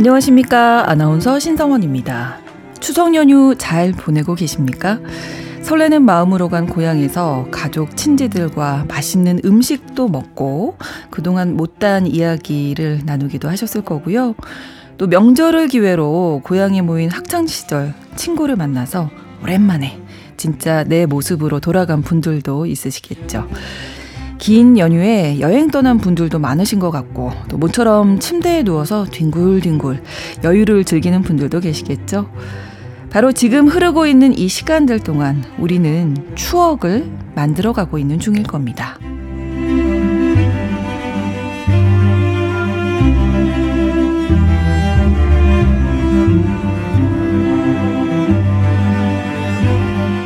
[0.00, 0.88] 안녕하십니까.
[0.88, 2.38] 아나운서 신성원입니다.
[2.80, 4.98] 추석 연휴 잘 보내고 계십니까?
[5.60, 10.78] 설레는 마음으로 간 고향에서 가족, 친지들과 맛있는 음식도 먹고
[11.10, 14.36] 그동안 못다한 이야기를 나누기도 하셨을 거고요.
[14.96, 19.10] 또 명절을 기회로 고향에 모인 학창시절 친구를 만나서
[19.42, 20.00] 오랜만에
[20.38, 23.46] 진짜 내 모습으로 돌아간 분들도 있으시겠죠.
[24.40, 30.02] 긴 연휴에 여행 떠난 분들도 많으신 것 같고 또 모처럼 침대에 누워서 뒹굴뒹굴
[30.42, 32.26] 여유를 즐기는 분들도 계시겠죠.
[33.10, 38.98] 바로 지금 흐르고 있는 이 시간들 동안 우리는 추억을 만들어 가고 있는 중일 겁니다.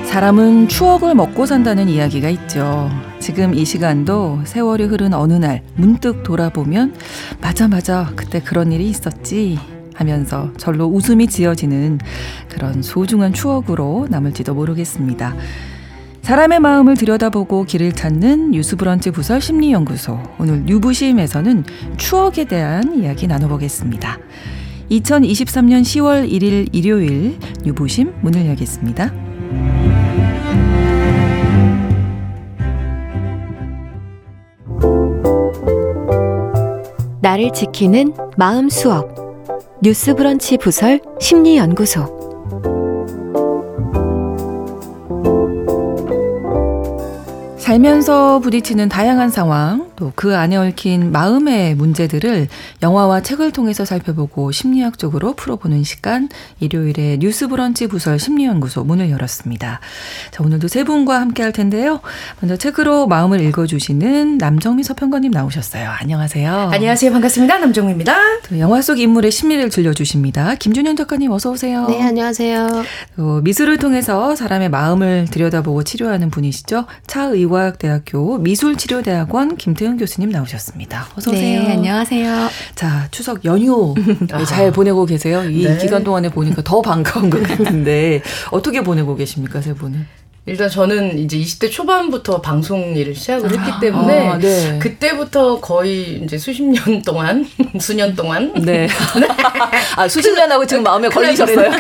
[0.05, 2.89] 사람은 추억을 먹고 산다는 이야기가 있죠.
[3.25, 6.95] 지금 이 시간도 세월이 흐른 어느 날 문득 돌아보면
[7.41, 9.59] 맞아 맞아 그때 그런 일이 있었지
[9.95, 12.01] 하면서 절로 웃음이 지어지는
[12.51, 15.35] 그런 소중한 추억으로 남을지도 모르겠습니다.
[16.21, 21.65] 사람의 마음을 들여다보고 길을 찾는 뉴스브런치 부설 심리연구소 오늘 뉴부심에서는
[21.97, 24.19] 추억에 대한 이야기 나눠보겠습니다.
[24.91, 29.24] 2023년 10월 1일 일요일 뉴부심 문을 열겠습니다.
[37.25, 39.09] 나를 지키는 마음 수업.
[39.83, 42.05] 뉴스 브런치 부설 심리 연구소.
[47.57, 52.49] 살면서 부딪히는 다양한 상황, 또 그 안에 얽힌 마음의 문제들을
[52.83, 56.29] 영화와 책을 통해서 살펴보고 심리학적으로 풀어보는 시간,
[56.61, 59.81] 일요일에 뉴스 브런치 부설 심리연구소 문을 열었습니다.
[60.31, 62.01] 자, 오늘도 세 분과 함께 할 텐데요.
[62.41, 65.91] 먼저 책으로 마음을 읽어주시는 남정미 서평가님 나오셨어요.
[66.01, 66.71] 안녕하세요.
[66.73, 67.13] 안녕하세요.
[67.13, 67.59] 반갑습니다.
[67.59, 68.17] 남정미입니다.
[68.49, 70.55] 또 영화 속 인물의 심리를 들려주십니다.
[70.55, 71.87] 김준현 작가님 어서 오세요.
[71.89, 72.85] 네, 안녕하세요.
[73.17, 76.87] 또 미술을 통해서 사람의 마음을 들여다보고 치료하는 분이시죠.
[77.07, 81.07] 차의과학대학교 미술치료대학원 김태 은 교수님 나오셨습니다.
[81.17, 81.63] 어서 오세요.
[81.63, 82.49] 네, 안녕하세요.
[82.75, 83.95] 자, 추석 연휴
[84.47, 85.45] 잘 보내고 계세요?
[85.45, 85.79] 이 네.
[85.79, 90.05] 기간 동안에 보니까 더 반가운 것 같은데 어떻게 보내고 계십니까, 세 분은?
[90.47, 94.79] 일단 저는 이제 20대 초반부터 방송 일을 시작을 했기 때문에 아, 네.
[94.79, 97.49] 그때부터 거의 이제 수십 년 동안
[97.81, 98.87] 수년 동안 네.
[99.97, 101.71] 아, 수십 년하고 지금 마음에 걸리셨어요.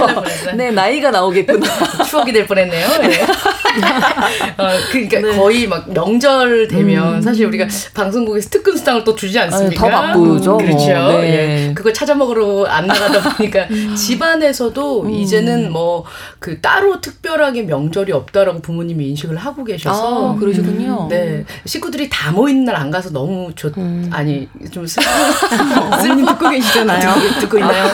[0.56, 1.66] 네, 나이가 나오겠구나.
[2.08, 2.88] 추억이 될 뻔했네요.
[3.02, 3.22] 네.
[4.56, 5.36] 어, 그러니까 네.
[5.36, 9.91] 거의 막 명절 되면 사실 우리가 방송국에서 특근 수당을 또 주지 않습니까?
[9.91, 10.58] 더 바쁘죠, 뭐.
[10.58, 10.86] 그렇죠.
[11.20, 11.69] 네.
[11.69, 11.75] 예.
[11.75, 16.04] 그걸 찾아 먹으러 안 나가다 보니까 집안에서도 이제는 뭐
[16.44, 21.06] 그 따로 특별하게 명절이 없다라고 부모님이 인식을 하고 계셔서 아, 그러시군요.
[21.09, 23.70] 네 식구들이 다 모이는 날 안 가서 너무 좋
[24.10, 25.00] 아니 좀 슬.
[26.04, 27.14] 어머님 듣고 계시잖아요.
[27.41, 27.84] 듣고, 있나요?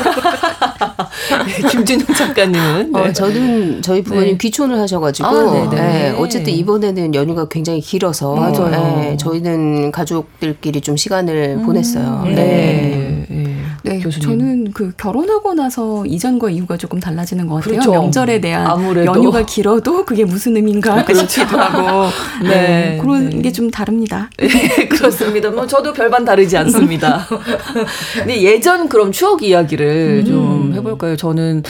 [1.46, 2.94] 네, 김준영 작가님은.
[2.96, 3.12] 어, 네.
[3.12, 4.38] 저는 저희 부모님 네.
[4.38, 5.68] 귀촌을 하셔가지고 아, 네네.
[5.76, 8.68] 네, 어쨌든 이번에는 연휴가 굉장히 길어서 맞아요.
[8.70, 12.22] 네, 저희는 가족들끼리 좀 시간을 보냈어요.
[12.24, 12.34] 네.
[12.34, 13.26] 네.
[13.28, 13.56] 네.
[13.82, 14.28] 네, 교수님.
[14.28, 17.70] 저는 그 결혼하고 나서 이전과 이후가 조금 달라지는 것 같아요.
[17.72, 17.90] 그렇죠.
[17.92, 19.10] 명절에 대한 아무래도.
[19.12, 22.10] 연휴가 길어도 그게 무슨 의미인가 싶기도 하고
[22.42, 22.48] 네.
[22.48, 23.42] 네, 그런 네.
[23.42, 24.28] 게좀 다릅니다.
[24.36, 25.50] 네, 그렇습니다.
[25.50, 27.26] 뭐 저도 별반 다르지 않습니다.
[28.18, 31.16] 근데 예전 그럼 추억 이야기를 좀 해볼까요?
[31.16, 31.62] 저는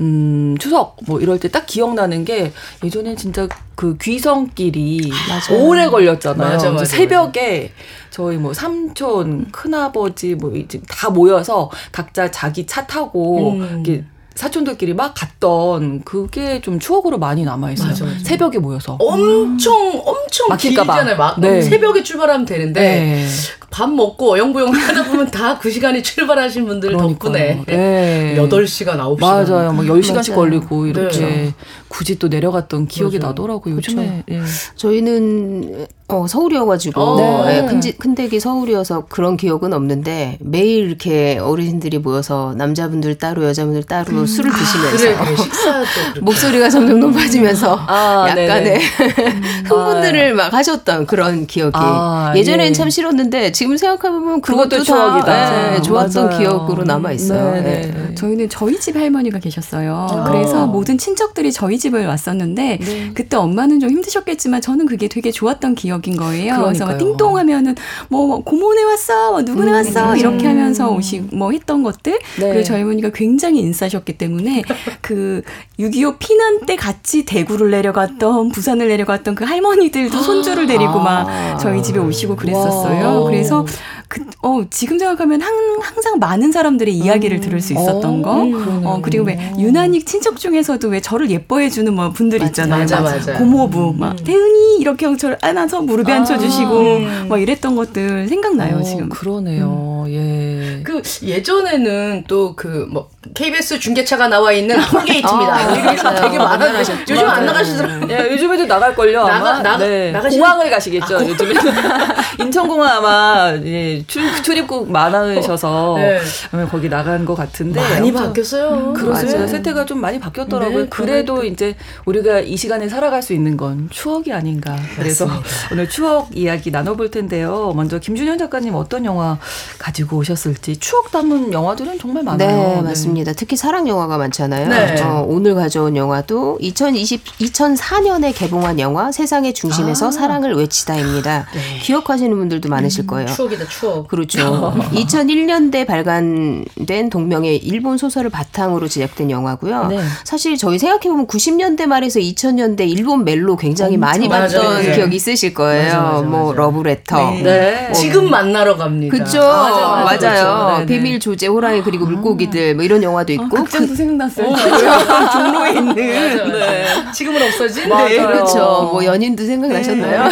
[0.00, 2.52] 음 추석 뭐 이럴 때 딱 기억나는 게
[2.84, 5.10] 예전에 진짜 그 귀성길이
[5.52, 6.52] 오래 걸렸잖아요.
[6.52, 7.72] 맞아, 맞아, 새벽에
[8.10, 13.82] 저희 뭐 삼촌, 큰아버지 뭐 이제 다 모여서 각자 자기 차 타고 음.
[13.84, 17.94] 이렇게 사촌들끼리 막 갔던 그게 좀 추억으로 많이 남아 있어요.
[18.22, 18.98] 새벽에 모여서.
[19.00, 20.48] 엄청 엄청.
[20.58, 21.16] 길잖아요.
[21.16, 21.62] 막 네.
[21.62, 23.26] 새벽에 출발하면 되는데 네.
[23.70, 28.34] 밥 먹고 어영부영 하다 보면 다 그 시간에 출발하신 분들 덕분에 네.
[28.38, 29.20] 8시간, 9시간.
[29.20, 29.72] 맞아요.
[29.72, 30.34] 뭐 10시간씩 맞아요.
[30.34, 31.54] 걸리고 이렇게 네.
[31.88, 33.30] 굳이 또 내려갔던 기억이 맞아요.
[33.32, 33.74] 나더라고요.
[33.76, 34.24] 요즘에.
[34.30, 34.40] 예.
[34.76, 37.46] 저희는 어, 서울이어가지고 어.
[37.46, 43.44] 네, 큰, 집- 큰 댁이 서울이어서 그런 기억은 없는데 매일 이렇게 어르신들이 모여서 남자분들 따로
[43.44, 45.36] 여자분들 따로 술을 드시면서 그래, 그래.
[45.36, 46.20] 식사도 그렇게.
[46.20, 48.80] 목소리가 점점 높아지면서 아, 약간의.
[49.66, 52.72] 흥분들을 막 하셨던 그런 기억이 아, 예전엔 예.
[52.72, 55.24] 참 싫었는데 지금 생각해보면 그것도 그것도 추억이다.
[55.24, 56.38] 다 네, 좋았던 맞아요.
[56.38, 57.52] 기억으로 남아 있어요.
[57.54, 57.80] 네, 네.
[57.90, 58.14] 네.
[58.14, 60.08] 저희는 저희 집 할머니가 계셨어요.
[60.10, 60.24] 아.
[60.24, 63.10] 그래서 모든 친척들이 저희 집을 왔었는데 네.
[63.14, 66.56] 그때 엄마는 좀 힘드셨겠지만 저는 그게 되게 좋았던 기억인 거예요.
[66.62, 66.98] 그래서 막 그러니까요.
[66.98, 67.74] 띵동 하면은
[68.10, 70.16] 뭐 고모네 왔어, 뭐 누구네 음, 왔어 맞아요.
[70.16, 72.18] 이렇게 하면서 오시 뭐 했던 것들.
[72.38, 72.48] 네.
[72.50, 74.64] 그리고 저희 어머니가 굉장히 인싸셨기 때문에
[75.00, 75.40] 그
[75.78, 81.24] 6.25 피난 때 같이 대구를 내려갔던 부산을 내려갔던 그 할머니들도 손주를 데리고 아.
[81.24, 83.06] 막 저희 집에 오시고 그랬었어요.
[83.06, 83.20] 와.
[83.46, 83.64] 그래서
[84.08, 87.40] 그, 어, 지금 생각하면 항, 항상 많은 사람들의 이야기를 음.
[87.40, 88.34] 들을 수 있었던 어, 거.
[88.36, 88.88] 그러네요.
[88.88, 92.80] 어, 그리고 왜 유난히 친척 중에서도 왜 저를 예뻐해 주는 뭐 분들 맞아, 있잖아요.
[92.80, 93.32] 맞아, 막 맞아.
[93.34, 97.26] 고모부, 막 태은이 이렇게 저를 안아서 무릎에 앉혀 주시고 음.
[97.28, 99.08] 막 이랬던 것들 생각나요, 어, 지금.
[99.08, 100.04] 그러네요.
[100.08, 100.82] 예.
[100.84, 105.54] 그 예전에는 또 그 뭐 KBS 중계차가 나와 있는 톨게이트입니다.
[105.54, 106.20] 아, 이런 게 맞아요.
[106.22, 107.14] 되게 나가셨죠.
[107.14, 107.44] 요즘 안.
[107.46, 108.08] 나가시더라고요.
[108.10, 109.38] 예, 요즘에도 나갈 걸요, 아마.
[109.38, 110.12] 나가- 나가- 네.
[110.12, 111.60] 나가시는- 공항을 가시겠죠, 요즘에는.
[112.40, 116.20] 인천공항 아마, 예, 출, 출입국 많으셔서, 네.
[116.52, 117.80] 아마 거기 나간 것 같은데.
[117.80, 118.92] 많이 바뀌었어요.
[118.92, 119.38] 그렇습니다.
[119.38, 119.48] 맞아요.
[119.48, 120.82] 세태가 좀 많이 바뀌었더라고요.
[120.84, 124.76] 네, 그래도 이제 우리가 이 시간에 살아갈 수 있는 건 추억이 아닌가.
[124.96, 125.28] 그래서
[125.72, 127.72] 오늘 추억 이야기 나눠볼 텐데요.
[127.74, 129.38] 먼저 김준현 작가님 어떤 영화
[129.78, 132.76] 가지고 오셨을지 추억 담은 영화들은 정말 많아요.
[132.76, 133.32] 네, 맞습니다.
[133.32, 134.68] 특히 사랑 영화가 많잖아요.
[134.68, 135.02] 네.
[135.02, 140.10] 어, 오늘 가져온 영화도 2020, 2004년에 개봉한 영화 세상의 중심에서 아.
[140.10, 141.46] 사랑을 외치다입니다.
[141.82, 143.28] 기억하시는 분들도 많으실 거예요.
[143.28, 143.85] 추억이다 추억.
[144.08, 144.74] 그렇죠.
[144.92, 149.86] 2001년대 발간된 동명의 일본 소설을 바탕으로 제작된 영화고요.
[149.88, 150.00] 네.
[150.24, 154.28] 사실 저희 생각해 보면 90년대 말에서 2000년대 일본 멜로 굉장히 많이.
[154.28, 154.92] 봤던 맞아요.
[154.94, 155.84] 기억이 있으실 거예요.
[155.94, 156.62] 맞아, 맞아, 뭐 맞아.
[156.62, 157.30] 러브레터.
[157.30, 157.42] 네.
[157.42, 157.92] 네.
[157.92, 159.16] 지금 만나러 갑니다.
[159.18, 160.16] 맞아, 맞아, 맞아요.
[160.18, 160.72] 그렇죠.
[160.78, 160.86] 네네.
[160.86, 163.48] 비밀 조제, 호랑이 그리고 물고기들 뭐 이런 영화도 있고.
[163.48, 164.54] 극장도 생각났어요.
[165.32, 165.94] 종로에 있는.
[165.94, 166.58] 맞아, 맞아.
[166.66, 166.84] 네.
[167.14, 167.88] 지금은 없어진.
[167.88, 168.88] 네, 그렇죠.
[168.92, 170.28] 뭐 연인도 생각나셨나요?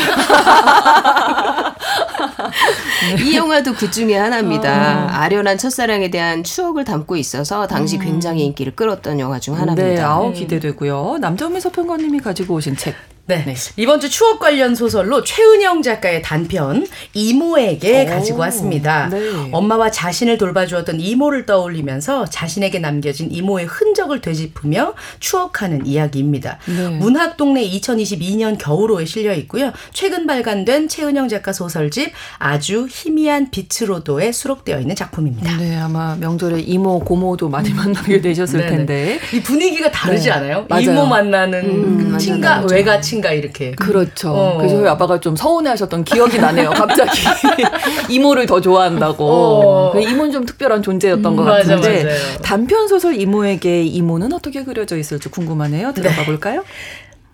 [3.25, 5.21] 이 영화도 그 중에 하나입니다.
[5.21, 10.09] 아련한 첫사랑에 대한 추억을 담고 있어서 당시 굉장히 인기를 끌었던 영화 중 네, 하나입니다.
[10.09, 11.19] 아우 기대되고요.
[11.21, 12.94] 남정미 서평가님이 가지고 오신 책.
[13.26, 13.55] 네.
[13.76, 19.09] 이번 주 추억 관련 소설로 최은영 작가의 단편 이모에게 오, 가지고 왔습니다.
[19.09, 19.49] 네.
[19.50, 26.59] 엄마와 자신을 돌봐주었던 이모를 떠올리면서 자신에게 남겨진 이모의 흔적을 되짚으며 추억하는 이야기입니다.
[26.67, 26.88] 네.
[26.91, 29.73] 문학 동네 2022년 겨울호에 실려 있고요.
[29.94, 35.56] 최근 발간된 최은영 작가 소설집 아주 희미한 빛으로도에 수록되어 있는 작품입니다.
[35.56, 38.70] 네, 아마 명절에 이모, 고모도 많이 만나게 되셨을 네네.
[38.77, 39.19] 텐데.
[39.32, 40.31] 이 분위기가 다르지 네.
[40.32, 40.67] 않아요?
[40.69, 40.82] 맞아요.
[40.82, 42.67] 이모 만나는 음, 맞아, 친가.
[42.70, 43.73] 외가 친가 이렇게.
[43.73, 44.31] 그렇죠.
[44.33, 44.57] 어.
[44.59, 46.71] 그래서 저희 아빠가 좀 서운해하셨던 기억이 나네요.
[46.71, 47.21] 갑자기
[48.11, 49.25] 이모를 더 좋아한다고.
[49.27, 49.93] 어.
[49.93, 52.19] 그 이모는 좀 특별한 존재였던 음, 것 맞아, 같은데 맞아요.
[52.43, 55.93] 단편 소설 이모에게 이모는 어떻게 그려져 있을지 궁금하네요.
[55.93, 56.25] 들어가 네.
[56.27, 56.65] 볼까요?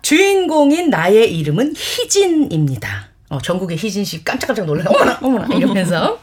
[0.02, 3.08] 주인공인 나의 이름은 희진입니다.
[3.28, 4.86] 어, 전국의 희진 씨 깜짝깜짝 놀라요.
[4.88, 6.18] 어머나, 어머나, 이러면서.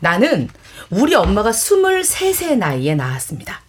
[0.00, 0.48] 나는
[0.90, 3.62] 우리 엄마가 23세 나이에 낳았습니다.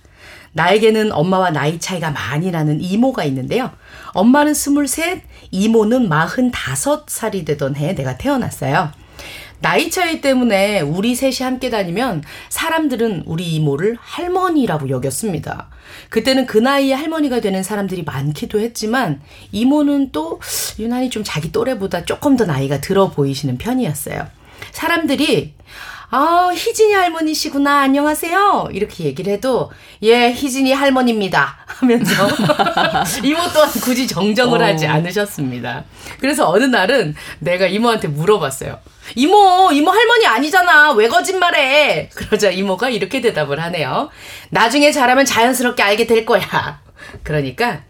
[0.54, 3.72] 나에게는 엄마와 나이 차이가 많이 나는 이모가 있는데요.
[4.14, 5.22] 엄마는 23,
[5.52, 8.92] 이모는 45살이 되던 해에 내가 태어났어요.
[9.62, 15.70] 나이 차이 때문에 우리 셋이 함께 다니면 사람들은 우리 이모를 할머니라고 여겼습니다.
[16.10, 19.22] 그때는 그 나이에 할머니가 되는 사람들이 많기도 했지만
[19.52, 20.40] 이모는 또
[20.80, 24.28] 유난히 좀 자기 또래보다 조금 더 나이가 들어 보이시는 편이었어요.
[24.72, 25.54] 사람들이
[26.14, 27.80] 아, 희진이 할머니시구나.
[27.84, 28.68] 안녕하세요.
[28.74, 29.72] 이렇게 얘기를 해도,
[30.04, 31.58] 예, 희진이 할머니입니다.
[31.66, 32.28] 하면서,
[33.24, 34.66] 이모 또한 굳이 정정을 어.
[34.66, 35.86] 하지 않으셨습니다.
[36.20, 38.78] 그래서 어느 날은 내가 이모한테 물어봤어요.
[39.16, 40.92] 이모, 이모 할머니 아니잖아.
[40.92, 42.10] 왜 거짓말해?
[42.14, 44.10] 그러자 이모가 이렇게 대답을 하네요.
[44.50, 46.82] 나중에 자라면 자연스럽게 알게 될 거야.
[47.24, 47.84] 그러니까,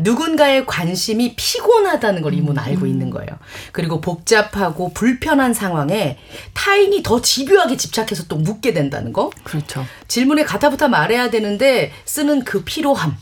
[0.00, 3.30] 누군가의 관심이 피곤하다는 걸 이모는 알고 있는 거예요.
[3.72, 6.18] 그리고 복잡하고 불편한 상황에
[6.54, 9.30] 타인이 더 집요하게 집착해서 또 묻게 된다는 거.
[9.44, 9.84] 그렇죠.
[10.08, 13.16] 질문에 가타부타 말해야 되는데 쓰는 그 피로함.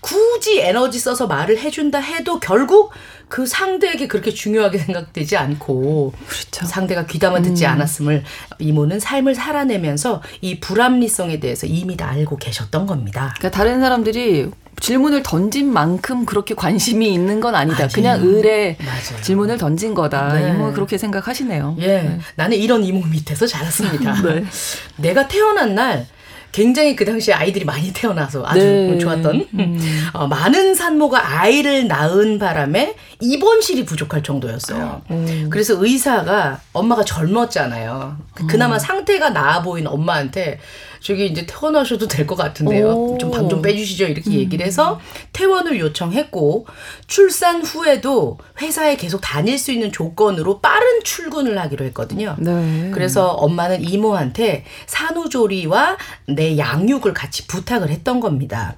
[0.00, 2.90] 굳이 에너지 써서 말을 해준다 해도 결국
[3.28, 6.66] 그 상대에게 그렇게 중요하게 생각되지 않고 그렇죠.
[6.66, 8.24] 상대가 귀담아 듣지 않았음을
[8.58, 13.34] 이모는 삶을 살아내면서 이 불합리성에 대해서 이미 다 알고 계셨던 겁니다.
[13.38, 17.86] 그러니까 다른 사람들이 질문을 던진 만큼 그렇게 관심이 있는 건 아니다.
[17.88, 19.20] 그냥 의뢰 맞아요.
[19.22, 20.32] 질문을 던진 거다.
[20.32, 20.50] 네.
[20.50, 21.76] 이모가 그렇게 생각하시네요.
[21.80, 24.14] 예, 나는 이런 이모 밑에서 자랐습니다.
[24.22, 24.44] 네.
[24.96, 26.06] 내가 태어난 날
[26.52, 28.98] 굉장히 그 당시에 아이들이 많이 태어나서 아주 네.
[28.98, 29.46] 좋았던
[30.14, 35.02] 어, 많은 산모가 아이를 낳은 바람에 입원실이 부족할 정도였어요.
[35.50, 38.16] 그래서 의사가 엄마가 젊었잖아요.
[38.34, 40.58] 그- 그나마 상태가 나아 보인 엄마한테
[41.00, 42.88] 저기 이제 퇴원하셔도 될 것 같은데요.
[42.90, 43.18] 오.
[43.18, 44.04] 좀방 좀 빼주시죠.
[44.06, 45.00] 이렇게 얘기를 해서
[45.32, 46.66] 퇴원을 요청했고
[47.06, 52.36] 출산 후에도 회사에 계속 다닐 수 있는 조건으로 빠른 출근을 하기로 했거든요.
[52.38, 52.90] 네.
[52.92, 55.96] 그래서 엄마는 이모한테 산후조리와
[56.28, 58.76] 내 양육을 같이 부탁을 했던 겁니다.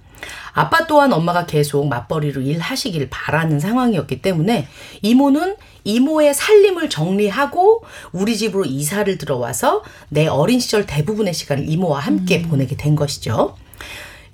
[0.53, 4.69] 아빠 또한 엄마가 계속 맞벌이로 일하시길 바라는 상황이었기 때문에
[5.03, 12.43] 이모는 이모의 살림을 정리하고 우리 집으로 이사를 들어와서 내 어린 시절 대부분의 시간을 이모와 함께
[12.43, 13.57] 보내게 된 것이죠.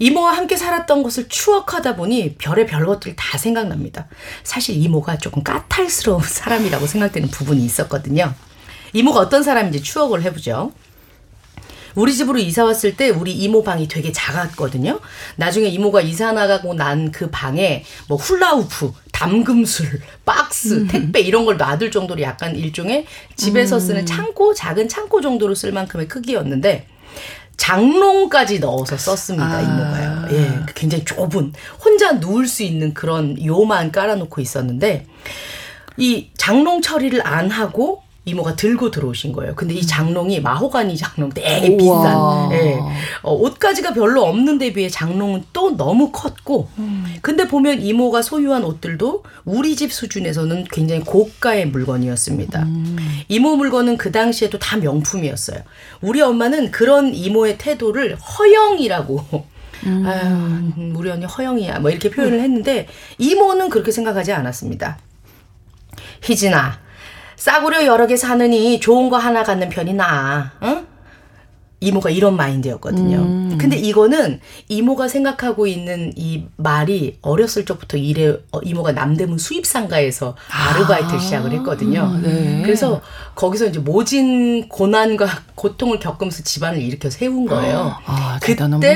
[0.00, 4.06] 이모와 함께 살았던 것을 추억하다 보니 별의 별 것들 다 생각납니다.
[4.44, 8.32] 사실 이모가 조금 까탈스러운 사람이라고 생각되는 부분이 있었거든요.
[8.92, 10.72] 이모가 어떤 사람인지 추억을 해보죠.
[11.94, 15.00] 우리 집으로 이사 왔을 때 우리 이모 방이 되게 작았거든요.
[15.36, 21.90] 나중에 이모가 이사 나가고 난 그 방에 뭐 훌라후프, 담금술, 박스, 택배 이런 걸 놔둘
[21.90, 26.86] 정도로 약간 일종의 집에서 쓰는 창고, 작은 창고 정도로 쓸 만큼의 크기였는데
[27.56, 30.28] 장롱까지 넣어서 썼습니다, 이모가요.
[30.30, 31.52] 예, 굉장히 좁은
[31.84, 35.06] 혼자 누울 수 있는 그런 요만 깔아놓고 있었는데
[35.96, 39.54] 이 장롱 처리를 안 하고 이모가 들고 들어오신 거예요.
[39.54, 42.52] 근데 이 장롱이 마호가니 장롱 되게 비싼.
[42.52, 42.78] 예.
[43.22, 46.68] 어, 옷가지가 별로 없는 데 비해 장롱은 또 너무 컸고.
[47.22, 52.66] 근데 보면 이모가 소유한 옷들도 우리 집 수준에서는 굉장히 고가의 물건이었습니다.
[53.28, 55.60] 이모 물건은 그 당시에도 다 명품이었어요.
[56.00, 59.46] 우리 엄마는 그런 이모의 태도를 허영이라고
[59.84, 61.78] 아유, 음, 우리 언니 허영이야.
[61.80, 64.98] 뭐 이렇게 표현을 했는데 이모는 그렇게 생각하지 않았습니다.
[66.22, 66.80] 희진아,
[67.42, 70.50] 싸구려 여러 개 사느니 좋은 거 하나 갖는 편이 나아.
[70.64, 70.86] 응?
[71.80, 73.56] 이모가 이런 마인드였거든요.
[73.56, 81.20] 근데 이거는 이모가 생각하고 있는 이 말이 어렸을 적부터 이래 어, 이모가 남대문 수입상가에서 아르바이트를
[81.20, 82.18] 시작을 했거든요.
[82.20, 82.62] 네.
[82.64, 83.00] 그래서
[83.36, 87.94] 거기서 이제 모진 고난과 고통을 겪으면서 집안을 일으켜 세운 거예요.
[88.06, 88.40] 아,
[88.80, 88.94] 그때.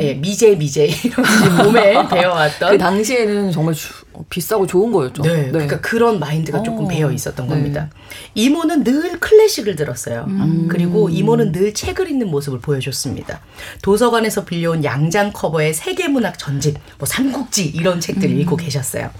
[0.00, 1.26] 예, 미제 미제 이런
[1.62, 3.92] 몸에 배워왔던 그 당시에는 정말 주-
[4.28, 5.22] 비싸고 좋은 거였죠.
[5.22, 7.54] 네, 그러니까 그런 마인드가 조금 어, 배어 있었던 네.
[7.54, 7.90] 겁니다.
[8.34, 10.26] 이모는 늘 클래식을 들었어요.
[10.68, 13.40] 그리고 이모는 늘 책을 읽는 모습을 보여줬습니다.
[13.82, 19.10] 도서관에서 빌려온 양장 커버의 세계문학 전집, 뭐 삼국지 이런 책들을 읽고 계셨어요.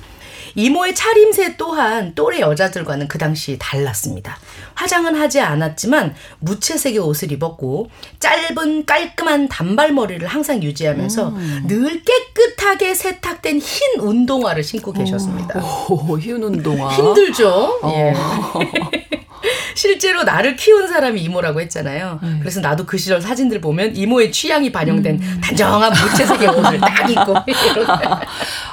[0.54, 4.38] 이모의 차림새 또한 또래 여자들과는 그 당시 달랐습니다.
[4.74, 11.34] 화장은 하지 않았지만 무채색의 옷을 입었고 짧은 깔끔한 단발머리를 항상 유지하면서
[11.66, 15.60] 늘 깨끗하게 세탁된 흰 운동화를 신고 계셨습니다.
[15.88, 16.88] 오, 희운 운동화.
[16.94, 17.80] 힘들죠.
[17.82, 17.92] 어.
[17.92, 18.14] 예.
[19.74, 22.18] 실제로 나를 키운 사람이 이모라고 했잖아요.
[22.22, 22.36] 네.
[22.40, 25.40] 그래서 나도 그 시절 사진들 보면 이모의 취향이 반영된 음.
[25.42, 27.34] 단정한 무채색의 옷을 딱 입고.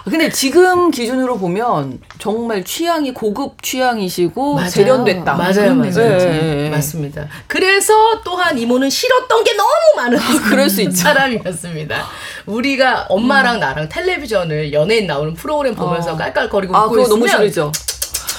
[0.05, 4.69] 근데 지금 기준으로 보면 정말 취향이 고급 취향이시고 맞아요.
[4.69, 5.33] 세련됐다.
[5.33, 5.73] 맞아요, 맞아요.
[5.75, 5.99] 느낌이지.
[5.99, 7.27] 네, 맞습니다.
[7.47, 7.93] 그래서
[8.23, 10.95] 또한 이모는 싫었던 게 너무 많은 아, 그럴 수 있죠.
[10.95, 12.05] 사람이었습니다.
[12.45, 16.17] 우리가 엄마랑 나랑 텔레비전을 연예인 나오는 프로그램 보면서 어.
[16.17, 17.71] 깔깔거리고 아, 웃고 그거 너무 있으면 싫죠.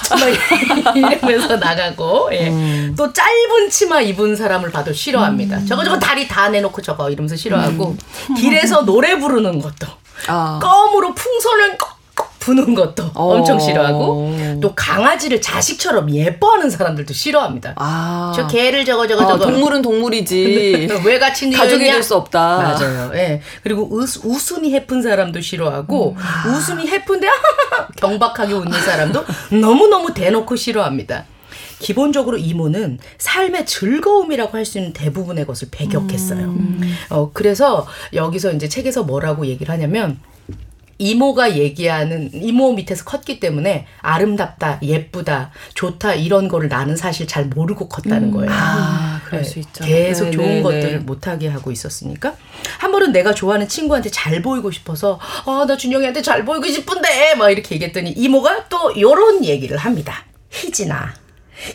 [0.09, 2.49] 막 이러면서 나가고 예.
[2.49, 2.93] 음.
[2.97, 5.65] 또 짧은 치마 입은 사람을 봐도 싫어합니다.
[5.65, 7.95] 저거 저거 다리 다 내놓고 저거 이러면서 싫어하고
[8.37, 9.87] 길에서 노래 부르는 것도
[10.27, 10.59] 아.
[10.61, 11.92] 껌으로 풍선을 꺽꺽
[12.43, 13.35] 부는 것도 어.
[13.35, 17.73] 엄청 싫어하고 또 강아지를 자식처럼 예뻐하는 사람들도 싫어합니다.
[17.77, 18.33] 아.
[18.35, 20.89] 저 개를 저거 저거 아, 저거 동물은 동물이지.
[21.05, 21.85] 왜 같이 가족이?
[21.85, 22.57] 될 수 없다.
[22.57, 23.11] 맞아요.
[23.13, 23.41] 예.
[23.63, 26.51] 그리고 우스, 웃음이 해픈 사람도 싫어하고 음.
[26.53, 27.27] 웃음이 해픈데
[27.95, 29.23] 경박하게 웃는 사람도
[29.61, 31.23] 너무너무 대놓고 싫어합니다.
[31.79, 36.39] 기본적으로 이모는 삶의 즐거움이라고 할 수 있는 대부분의 것을 배격했어요.
[36.45, 36.95] 음.
[37.09, 40.19] 어, 그래서 여기서 이제 책에서 뭐라고 얘기를 하냐면
[40.97, 47.89] 이모가 얘기하는 이모 밑에서 컸기 때문에 아름답다, 예쁘다, 좋다 이런 거를 나는 사실 잘 모르고
[47.89, 48.49] 컸다는 거예요.
[48.53, 49.83] 아, 그럴 네, 수 있죠.
[49.83, 50.97] 계속 네, 좋은 네, 것들을 네.
[50.99, 52.35] 못하게 하고 있었으니까
[52.79, 57.49] 한 번은 내가 좋아하는 친구한테 잘 보이고 싶어서 아 나 준영이한테 잘 보이고 싶은데 막
[57.49, 60.25] 이렇게 얘기했더니 이모가 또 요런 얘기를 합니다.
[60.49, 61.13] 희진아,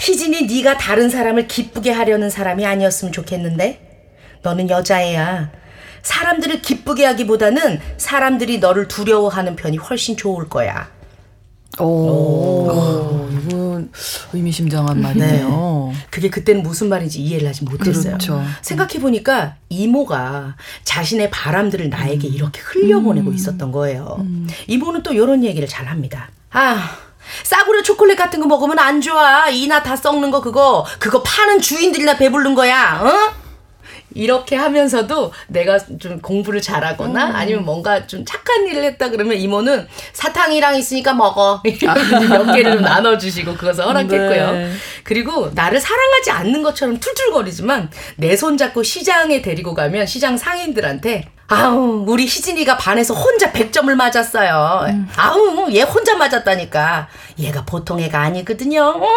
[0.01, 3.81] 희진이 네가 다른 사람을 기쁘게 하려는 사람이 아니었으면 좋겠는데
[4.43, 5.51] 너는 여자애야.
[6.03, 10.89] 사람들을 기쁘게 하기보다는 사람들이 너를 두려워하는 편이 훨씬 좋을 거야.
[11.81, 13.93] 오, 이건
[14.33, 15.93] 의미심장한 말이네요.
[16.11, 18.05] 그게 그때는 무슨 말인지 이해를 하지 못했어요.
[18.19, 18.43] 그렇죠.
[18.63, 24.27] 생각해 보니까 이모가 자신의 바람들을 나에게 이렇게 흘려보내고 있었던 거예요.
[24.67, 26.31] 이모는 또 이런 얘기를 잘 합니다.
[26.51, 26.97] 아.
[27.45, 29.49] 싸구려 초콜릿 같은 거 먹으면 안 좋아.
[29.51, 30.87] 이나 다 썩는 거 그거.
[30.99, 33.03] 그거 파는 주인들이나 배부른 거야.
[33.03, 33.48] 어?
[34.15, 40.77] 이렇게 하면서도 내가 좀 공부를 잘하거나 아니면 뭔가 좀 착한 일을 했다 그러면 이모는 사탕이랑
[40.77, 41.61] 있으니까 먹어.
[41.65, 44.53] 이러면서 몇 개를 좀 나눠주시고 그것을 허락했고요.
[44.53, 44.73] 네.
[45.05, 51.25] 그리고 나를 사랑하지 않는 것처럼 툴툴거리지만 내 손 잡고 시장에 데리고 가면 시장 상인들한테
[51.59, 54.87] 아우 우리 희진이가 반에서 혼자 100점을 맞았어요.
[55.17, 57.09] 아우 얘 혼자 맞았다니까.
[57.39, 59.01] 얘가 보통 애가 아니거든요.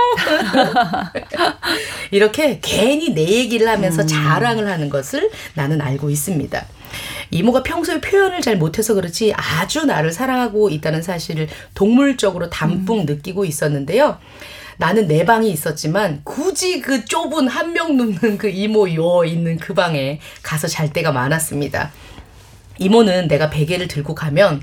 [2.11, 6.65] 이렇게 괜히 내 얘기를 하면서 자랑을 하는 것을 나는 알고 있습니다.
[7.31, 14.17] 이모가 평소에 표현을 잘 못해서 그렇지 아주 나를 사랑하고 있다는 사실을 동물적으로 담뿍 느끼고 있었는데요.
[14.77, 19.73] 나는 내 방이 있었지만 굳이 그 좁은 한 명 눕는 그 이모 요 있는 그
[19.73, 21.91] 방에 가서 잘 때가 많았습니다.
[22.85, 24.61] 이모는 내가 베개를 들고 가면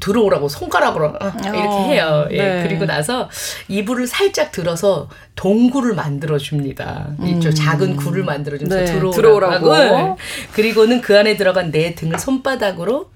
[0.00, 2.26] 들어오라고 손가락으로 어, 이렇게 해요.
[2.32, 2.36] 예.
[2.36, 2.62] 네.
[2.64, 3.30] 그리고 나서
[3.68, 7.08] 이불을 살짝 들어서 동굴을 만들어 줍니다.
[7.24, 9.12] 이쪽 작은 굴을 만들어 주면서 네, 들어오라고.
[9.16, 9.72] 들어오라고.
[9.74, 10.18] 하고,
[10.52, 13.10] 그리고는 그 안에 들어간 내 등을 손바닥으로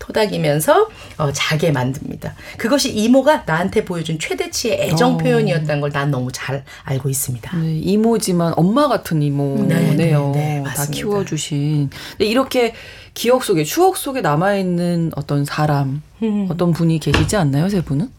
[0.00, 0.88] 토닥이면서
[1.18, 2.34] 어, 자게 만듭니다.
[2.58, 5.16] 그것이 이모가 나한테 보여준 최대치의 애정 어.
[5.18, 7.56] 표현이었다는 걸 난 너무 잘 알고 있습니다.
[7.58, 9.68] 네, 이모지만 엄마 같은 이모네요.
[9.68, 10.84] 네, 네, 네, 다.
[10.90, 11.90] 키워주신.
[12.18, 12.74] 이렇게
[13.14, 16.48] 기억 속에 추억 속에 남아 있는 어떤 사람, 음.
[16.50, 18.10] 어떤 분이 계시지 않나요, 세 분은?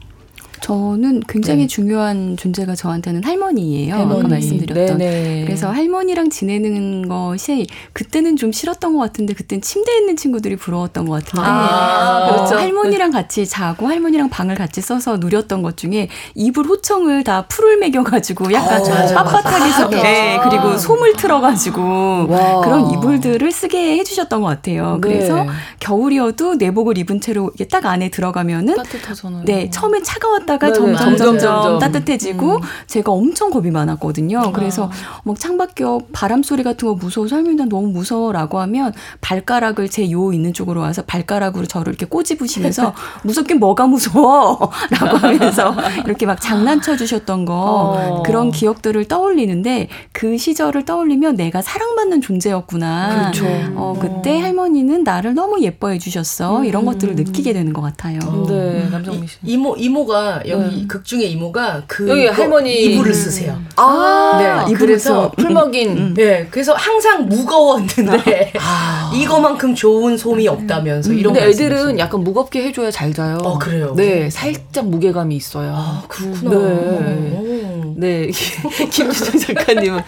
[0.64, 1.68] 저는 굉장히 네.
[1.68, 3.96] 중요한 존재가 저한테는 할머니예요.
[3.96, 4.30] 아까 할머니.
[4.30, 4.98] 말씀드렸던.
[4.98, 5.44] 네네.
[5.46, 11.22] 그래서 할머니랑 지내는 것이 그때는 좀 싫었던 것 같은데 그땐 침대에 있는 친구들이 부러웠던 것
[11.22, 12.56] 같은데 아, 어, 그렇죠.
[12.56, 18.54] 할머니랑 같이 자고 할머니랑 방을 같이 써서 누렸던 것 중에 이불 호청을 다 풀을 매겨가지고
[18.54, 19.90] 약간 어, 빳빳하게 맞아.
[19.90, 22.62] 네, 그리고 솜을 틀어가지고 와.
[22.62, 24.94] 그런 이불들을 쓰게 해주셨던 것 같아요.
[24.94, 25.00] 네.
[25.02, 25.46] 그래서
[25.82, 29.44] 겨울이어도 내복을 입은 채로 이게 딱 안에 들어가면은 따뜻하잖아요.
[29.44, 31.80] 네, 처음엔 차가웠다 가 네네, 점점 점점, 점점 점점.
[31.80, 34.40] 따뜻해지고 제가 엄청 겁이 많았거든요.
[34.40, 34.52] 아.
[34.52, 34.90] 그래서
[35.24, 40.32] 막 창밖에 바람 소리 같은 거 무서워서 할머니 난 너무 무서워라고 하면 발가락을 제 요
[40.34, 42.94] 있는 쪽으로 와서 발가락으로 저를 이렇게 꼬집으시면서
[43.24, 45.74] 무섭긴 뭐가 무서워라고 하면서
[46.06, 47.54] 이렇게 막 장난쳐 주셨던 거
[47.98, 48.24] 어.
[48.24, 53.32] 그런 기억들을 떠올리는데 그 시절을 떠올리면 내가 사랑받는 존재였구나.
[53.32, 53.46] 그렇죠.
[53.76, 56.64] 어, 그때 할머니는 나를 너무 예뻐해 주셨어.
[56.66, 58.20] 이런 것들을 느끼게 되는 것 같아요.
[58.48, 59.38] 네, 남정미 씨.
[59.44, 62.84] 이모 이모가 여기 극 중에 이모가 그 여기 할머니.
[62.86, 63.14] 이불을 음.
[63.14, 63.60] 쓰세요.
[63.76, 66.14] 아, 네, 그래서 그래서 풀먹인.
[66.14, 68.54] 네, 그래서 항상 무거웠는데
[69.14, 73.38] 이거만큼 좋은 솜이 없다면서 이런 근데 애들은 약간 무겁게 해줘야 잘 자요.
[73.44, 73.94] 어, 그래요?
[73.96, 75.74] 네, 살짝 무게감이 있어요.
[75.76, 76.52] 아, 그렇구나.
[76.60, 77.63] 네.
[77.96, 78.00] 오.
[78.00, 78.30] 네,
[78.92, 80.02] 김주정 작가님은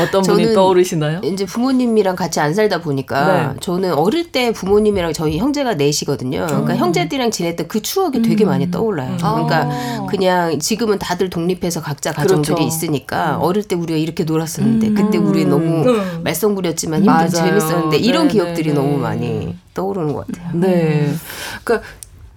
[0.00, 1.20] 어떤 분이 떠오르시나요?
[1.24, 3.60] 이제 부모님이랑 같이 안 살다 보니까 네.
[3.60, 6.46] 저는 어릴 때 부모님이랑 저희 형제가 넷이거든요.
[6.46, 9.16] 그러니까 형제들이랑 지냈던 그 추억이 되게 많이 떠올라요.
[9.18, 10.06] 그러니까 아.
[10.08, 12.66] 그냥 지금은 다들 독립해서 각자 가정들이 그렇죠.
[12.66, 16.20] 있으니까 어릴 때 우리가 이렇게 놀았었는데 그때 우리 너무 음.
[16.24, 17.28] 말썽부렸지만 힘들.
[17.30, 18.96] 재밌었는데 이런 네, 기억들이 네, 너무 네.
[18.98, 20.50] 많이 떠오르는 것 같아요.
[20.54, 21.12] 네.
[21.64, 21.88] 그러니까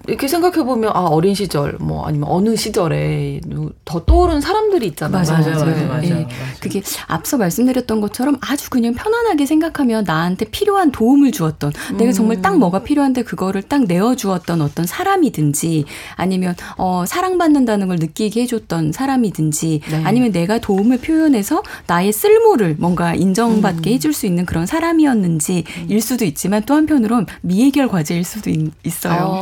[0.08, 3.42] 이렇게 생각해 보면 아 어린 시절 뭐 아니면 어느 시절에
[3.84, 5.24] 더 떠오르는 사람들이 있잖아요.
[5.24, 5.86] 맞아요, 맞아요, 네.
[5.86, 6.04] 맞아요.
[6.04, 6.28] 예, 맞아요.
[6.60, 12.58] 그게 앞서 말씀드렸던 것처럼 아주 그냥 편안하게 생각하면 나한테 필요한 도움을 주었던 내가 정말 딱
[12.58, 19.82] 뭐가 필요한데 그거를 딱 내어 주었던 어떤 사람이든지 아니면 어, 사랑받는다는 걸 느끼게 해줬던 사람이든지
[19.90, 20.04] 네.
[20.04, 26.26] 아니면 내가 도움을 표현해서 나의 쓸모를 뭔가 인정받게 해줄 수 있는 그런 사람이었는지 일 수도
[26.26, 29.40] 있지만 또 한편으론 미해결 과제일 수도 있, 있어요.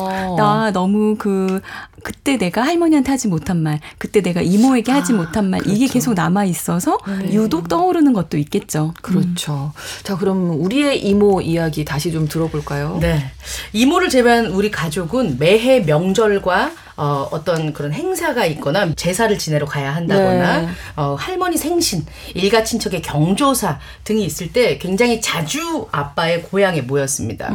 [0.54, 0.64] 아.
[0.64, 1.62] 나 너무 그
[2.04, 6.46] 그때 내가 할머니한테 하지 못한 말, 그때 내가 이모에게 하지 못한 말 이게 계속 남아
[6.46, 6.98] 있어서
[7.32, 8.94] 유독 떠오르는 것도 있겠죠.
[9.02, 9.72] 그렇죠.
[10.04, 12.98] 자, 그럼 우리의 이모 이야기 다시 좀 들어볼까요?
[13.02, 13.32] 네.
[13.72, 20.62] 이모를 제외한 우리 가족은 매해 명절과 어, 어떤 그런 행사가 있거나 제사를 지내러 가야 한다거나
[20.62, 20.68] 네.
[20.96, 27.52] 어, 할머니 생신, 일가 친척의 경조사 등이 있을 때 굉장히 자주 아빠의 고향에 모였습니다.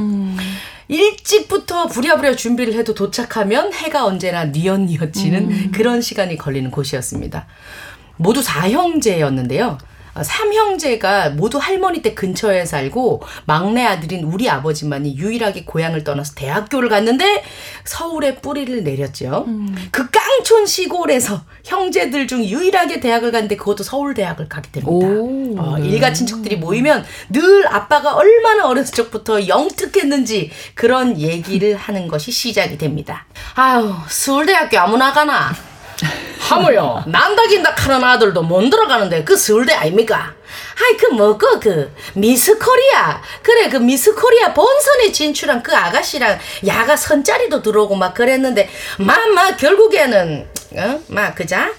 [0.89, 7.47] 일찍부터 부랴부랴 준비를 해도 도착하면 해가 언제나 뉘엿뉘엿지는 그런 시간이 걸리는 곳이었습니다.
[8.17, 9.79] 모두 4형제였는데요.
[10.19, 16.89] 어, 삼형제가 모두 할머니 댁 근처에 살고 막내 아들인 우리 아버지만이 유일하게 고향을 떠나서 대학교를
[16.89, 17.45] 갔는데
[17.85, 19.47] 서울에 뿌리를 내렸죠.
[19.93, 25.07] 그 깡촌 시골에서 형제들 중 유일하게 대학을 갔는데 그것도 서울 대학을 가게 됩니다.
[25.09, 25.57] 오.
[25.59, 32.79] 어, 일가 친척들이 모이면 늘 아빠가 얼마나 어렸을 적부터 영특했는지 그런 얘기를 하는 것이 시작이
[32.79, 33.27] 됩니다.
[33.55, 35.68] 아유, 서울대학교 아무나 가나?
[36.41, 37.05] 하모요.
[37.07, 40.35] 난다긴다 하는 아들도 못 들어가는데 그 서울대 아닙니까?
[40.81, 46.97] 아이 그 뭐고 그 미스 코리아 그래 그 미스 코리아 본선에 진출한 그 아가씨랑 야가
[46.97, 51.71] 선자리도 들어오고 막 그랬는데 마마 결국에는 어마 그자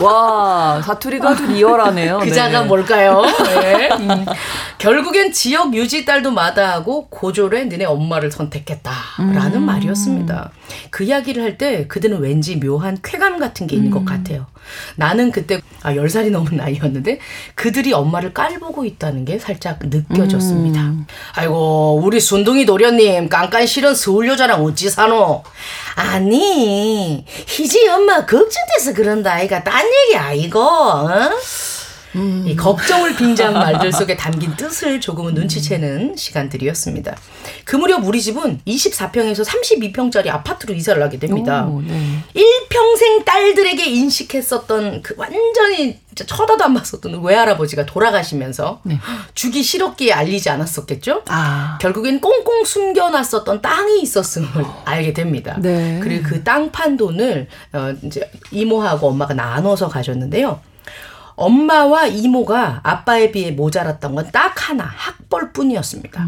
[0.04, 2.20] 와, 사투리가 아주 리얼하네요.
[2.24, 2.66] 그자가 네.
[2.66, 3.22] 뭘까요?
[3.44, 3.90] 네.
[3.92, 4.24] 음.
[4.78, 9.62] 결국엔 지역 유지 딸도 마다하고 고졸에 너네 엄마를 선택했다라는 음.
[9.62, 10.50] 말이었습니다.
[10.90, 14.04] 그 이야기를 할 때 그들은 왠지 묘한 쾌감 같은 게 있는 음.
[14.04, 14.46] 것 같아요.
[14.96, 17.18] 나는 그때 아 10살이 넘은 나이 였는데
[17.54, 20.80] 그들이 엄마를 깔보고 있다는 게 살짝 느껴졌습니다.
[20.80, 21.06] 음.
[21.34, 25.42] 아이고 우리 순둥이 도련님 깐깐 싫은 서울 여자랑 어찌 사노?
[25.94, 31.30] 아니 희지 엄마 걱정돼서 그런다 아이가 딴 얘기 아이고 어?
[32.62, 37.16] 이 걱정을 빙자한 말들 속에 담긴 뜻을 조금은 눈치채는 시간들이었습니다.
[37.64, 41.66] 그 무렵 우리 집은 24평에서 32평짜리 아파트로 이사를 하게 됩니다.
[41.66, 42.20] 오, 네.
[42.34, 49.00] 일평생 딸들에게 인식했었던 그 완전히 쳐다도 안 봤었던 외할아버지가 돌아가시면서 네.
[49.34, 51.22] 죽이 싫었기에 알리지 않았었겠죠?
[51.28, 51.78] 아.
[51.80, 55.56] 결국엔 꽁꽁 숨겨놨었던 땅이 있었음을 알게 됩니다.
[55.60, 55.98] 네.
[56.00, 60.60] 그리고 그 땅판 돈을 어 이제 이모하고 엄마가 나눠서 가졌는데요.
[61.36, 66.26] 엄마와 이모가 아빠에 비해 모자랐던 건 딱 하나 학벌 뿐이었습니다.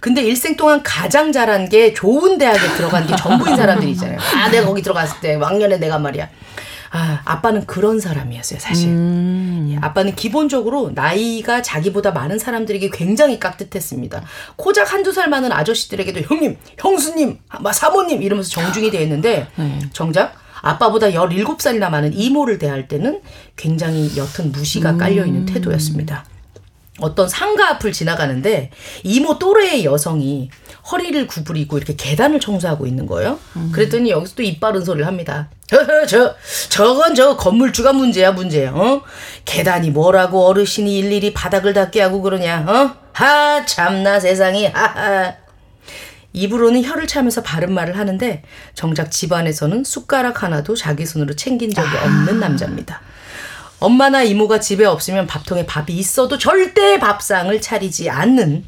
[0.00, 4.18] 근데 일생 동안 가장 잘한 게 좋은 대학에 들어간 게 전부인 사람들이잖아요.
[4.36, 6.28] 아 내가 거기 들어갔을 때 왕년에 내가 말이야.
[6.94, 8.90] 아 아빠는 그런 사람이었어요 사실.
[9.70, 14.22] 예, 아빠는 기본적으로 나이가 자기보다 많은 사람들에게 굉장히 깍듯했습니다.
[14.56, 19.48] 고작 한두 살 많은 아저씨들에게도 형님, 형수님, 막 사모님 이러면서 정중히 대했는데
[19.94, 23.20] 정작 아빠보다 17살이나 많은 이모를 대할 때는
[23.56, 26.24] 굉장히 옅은 무시가 깔려있는 태도였습니다.
[27.00, 28.70] 어떤 상가 앞을 지나가는데
[29.02, 30.50] 이모 또래의 여성이
[30.90, 33.38] 허리를 구부리고 이렇게 계단을 청소하고 있는 거예요.
[33.72, 35.48] 그랬더니 여기서 또입 바른 소리를 합니다.
[36.08, 36.34] 저,
[36.68, 38.66] 저건 저 건물주가 문제야, 문제.
[38.66, 39.02] 어?
[39.44, 42.96] 계단이 뭐라고 어르신이 일일이 바닥을 닦게 하고 그러냐, 어?
[43.12, 45.41] 하, 참나 세상이, 하하.
[46.32, 48.42] 입으로는 혀를 차면서 바른 말을 하는데
[48.74, 53.00] 정작 집안에서는 숟가락 하나도 자기 손으로 챙긴 적이 없는 남자입니다.
[53.78, 58.64] 엄마나 이모가 집에 없으면 밥통에 밥이 있어도 절대 밥상을 차리지 않는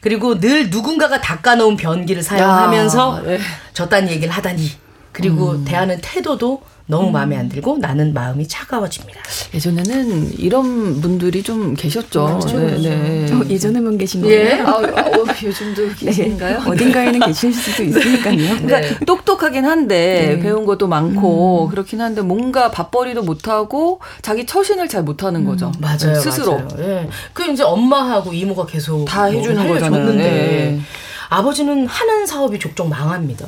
[0.00, 3.38] 그리고 늘 누군가가 닦아놓은 변기를 사용하면서 아, 네.
[3.72, 4.70] 저딴 얘기를 하다니
[5.12, 9.20] 그리고 대하는 태도도 너무 마음에 안 들고 나는 마음이 차가워집니다.
[9.54, 12.40] 예전에는 이런 분들이 좀 계셨죠.
[12.46, 13.32] 네, 네.
[13.32, 14.58] 어, 예전에만 계신 예.
[14.58, 14.66] 거예요?
[14.66, 16.62] 아, 어, 요즘도 계신가요?
[16.66, 18.36] 어딘가에는 계실 수도 있으니까요.
[18.62, 18.98] 그러니까 네.
[19.06, 20.38] 똑똑하긴 한데 네.
[20.40, 25.72] 배운 것도 많고 그렇긴 한데 뭔가 밥벌이도 못하고 자기 처신을 잘 못하는 거죠.
[25.78, 26.56] 맞아요, 스스로.
[26.56, 26.68] 맞아요.
[26.78, 27.08] 예.
[27.32, 30.12] 그 이제 엄마하고 이모가 계속 다뭐 해주는 살려줬는데 거잖아요.
[30.16, 30.80] 네.
[31.28, 33.46] 아버지는 하는 사업이 족족 망합니다.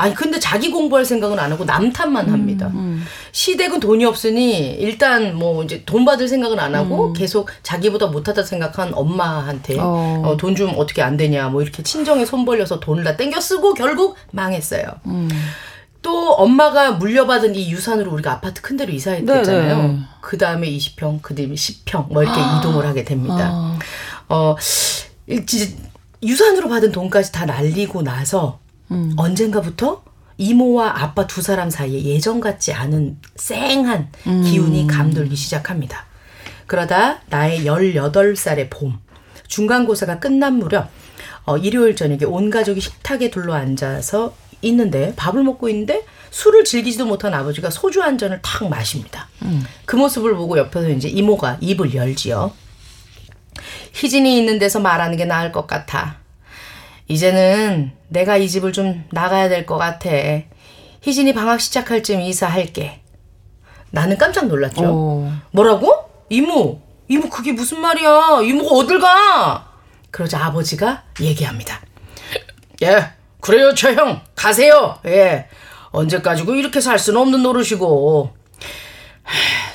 [0.00, 2.70] 아니 근데 자기 공부할 생각은 안 하고 남 탓만 음, 합니다.
[3.32, 8.92] 시댁은 돈이 없으니 일단 뭐 이제 돈 받을 생각은 안 하고 계속 자기보다 못하다 생각한
[8.94, 9.80] 엄마한테 음.
[9.80, 10.22] 어.
[10.24, 13.74] 어, 돈 좀 어떻게 안 되냐 뭐 이렇게 친정에 손 벌려서 돈을 다 땡겨 쓰고
[13.74, 14.82] 결국 망했어요.
[15.06, 15.28] 음.
[16.02, 19.98] 또 엄마가 물려받은 이 유산으로 우리가 아파트 큰 데로 이사했잖아요.
[20.22, 23.50] 그 다음에 20평, 그 다음에 10평 뭐 이렇게 이동을 하게 됩니다.
[23.52, 23.78] 아.
[24.30, 24.56] 어,
[25.28, 25.76] 이- 진짜
[26.22, 28.58] 유산으로 받은 돈까지 다 날리고 나서
[28.90, 29.12] 음.
[29.16, 30.02] 언젠가부터
[30.38, 34.42] 이모와 아빠 두 사람 사이에 예전 같지 않은 쌩한 음.
[34.42, 36.06] 기운이 감돌기 시작합니다.
[36.66, 38.98] 그러다 나의 18살의 봄,
[39.48, 40.88] 중간고사가 끝난 무렵,
[41.44, 47.34] 어, 일요일 저녁에 온 가족이 식탁에 둘러 앉아서 있는데, 밥을 먹고 있는데, 술을 즐기지도 못한
[47.34, 49.28] 아버지가 소주 한 잔을 탁 마십니다.
[49.84, 52.52] 그 모습을 보고 옆에서 이제 이모가 입을 열지요.
[53.92, 56.18] 희진이 있는 데서 말하는 게 나을 것 같아.
[57.08, 60.10] 이제는 내가 이 집을 좀 나가야 될 것 같아.
[61.00, 63.00] 희진이 방학 시작할 쯤 이사할게.
[63.90, 64.82] 나는 깜짝 놀랐죠.
[64.84, 65.32] 어.
[65.52, 66.10] 뭐라고?
[66.28, 68.40] 이모, 이모 그게 무슨 말이야?
[68.42, 69.68] 이모가 어딜 가?
[70.10, 71.80] 그러자 아버지가 얘기합니다.
[72.82, 74.20] 예, 그래요, 저 형.
[74.34, 74.98] 가세요.
[75.06, 75.48] 예.
[75.92, 78.34] 언제까지고 이렇게 살 수는 없는 노릇이고.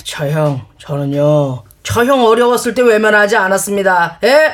[0.03, 4.19] 저 형, 저는요, 저 형 어려웠을 때 외면하지 않았습니다.
[4.23, 4.53] 예?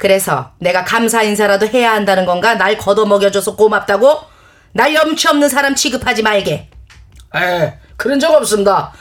[0.00, 2.54] 그래서 내가 감사 인사라도 해야 한다는 건가?
[2.54, 4.18] 날 걷어먹여줘서 고맙다고?
[4.72, 6.70] 날 염치 없는 사람 취급하지 말게.
[7.36, 8.94] 에, 그런 적 없습니다.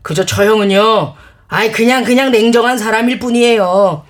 [0.00, 1.14] 그저 저 형은요,
[1.48, 4.06] 아이 그냥 그냥 냉정한 사람일 뿐이에요.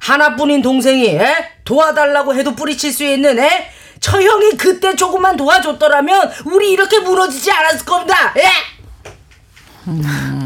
[0.00, 1.34] 하나뿐인 동생이 에?
[1.66, 3.70] 도와달라고 해도 뿌리칠 수 있는 에?
[4.00, 8.32] 저 형이 그때 조금만 도와줬더라면 우리 이렇게 무너지지 않았을 겁니다.
[8.38, 8.44] 예?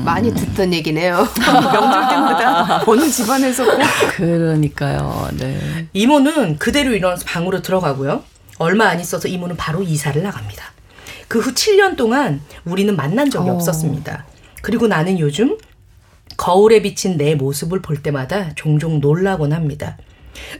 [0.04, 1.16] 많이 듣던 얘기네요.
[1.36, 3.78] 명절 때마다 어느 집안에서 꼭
[4.16, 5.28] 그러니까요.
[5.38, 5.88] 네.
[5.92, 8.22] 이모는 그대로 일어나서 방으로 들어가고요.
[8.58, 10.64] 얼마 안 있어서 이모는 바로 이사를 나갑니다.
[11.28, 13.54] 그 후 7년 동안 우리는 만난 적이 어.
[13.54, 14.24] 없었습니다.
[14.62, 15.58] 그리고 나는 요즘
[16.36, 19.96] 거울에 비친 내 모습을 볼 때마다 종종 놀라곤 합니다.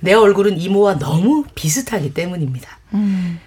[0.01, 2.79] 내 얼굴은 이모와 너무 비슷하기 때문입니다.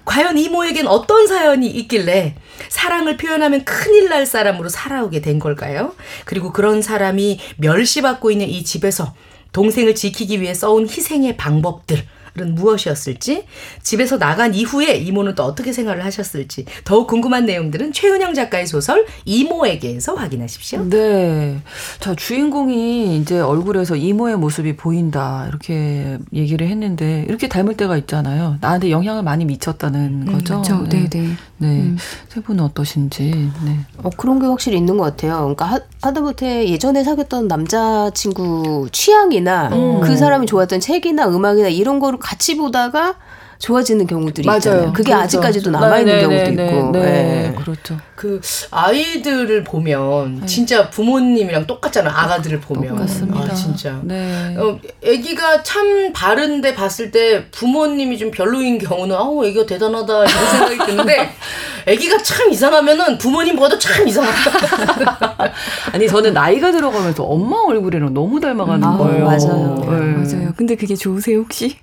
[0.05, 2.35] 과연 이모에겐 어떤 사연이 있길래
[2.69, 5.93] 사랑을 표현하면 큰일 날 사람으로 살아오게 된 걸까요?
[6.25, 9.13] 그리고 그런 사람이 멸시받고 있는 이 집에서
[9.53, 12.05] 동생을 지키기 위해 써온 희생의 방법들
[12.39, 13.45] 을 무엇이었을지,
[13.81, 20.15] 집에서 나간 이후에 이모는 또 어떻게 생활을 하셨을지 더욱 궁금한 내용들은 최은영 작가의 소설 이모에게서
[20.15, 20.89] 확인하십시오.
[20.89, 21.59] 네.
[21.99, 25.45] 자, 주인공이 이제 얼굴에서 이모의 모습이 보인다.
[25.47, 28.57] 이렇게 얘기를 했는데, 이렇게 닮을 때가 있잖아요.
[28.61, 30.61] 나한테 영향을 많이 미쳤다는 거죠.
[30.61, 30.83] 그렇죠.
[30.89, 31.37] 네, 네.
[31.57, 31.67] 네.
[31.67, 31.97] 음.
[32.29, 33.51] 세 분은 어떠신지.
[33.65, 33.79] 네.
[34.03, 35.37] 어, 그런 게 확실히 있는 것 같아요.
[35.39, 40.01] 그러니까 하, 하다못해 예전에 사귀었던 남자친구 취향이나 음.
[40.01, 43.15] 그 사람이 좋아했던 책이나 음악이나 이런 거를 같이 보다가
[43.59, 44.57] 좋아지는 경우들이 맞아요.
[44.57, 44.93] 있잖아요.
[44.93, 45.23] 그게 그렇죠.
[45.23, 46.91] 아직까지도 남아 있는 네, 경우도 네, 네, 있고.
[46.91, 46.99] 네,
[47.47, 47.55] 예.
[47.55, 47.97] 그렇죠.
[48.15, 52.11] 그 아이들을 보면 진짜 부모님이랑 똑같잖아.
[52.11, 52.89] 아가들을 보면.
[52.95, 53.51] 똑같습니다.
[53.51, 53.99] 아, 진짜.
[54.03, 54.55] 네.
[54.57, 60.77] 어, 아기가 참 바른데 봤을 때 부모님이 좀 별로인 경우는 아우 애기가 대단하다 이런 생각이
[60.91, 61.31] 드는데
[61.87, 65.53] 아기가 참 이상하면은 부모님보다도 참 이상하다.
[65.93, 69.25] 아니 저는 나이가 들어가면서 엄마 얼굴이랑 너무 닮아가는 아, 거예요.
[69.25, 69.77] 맞아요.
[69.79, 69.87] 네.
[69.87, 70.53] 맞아요.
[70.57, 71.77] 근데 그게 좋으세요, 혹시?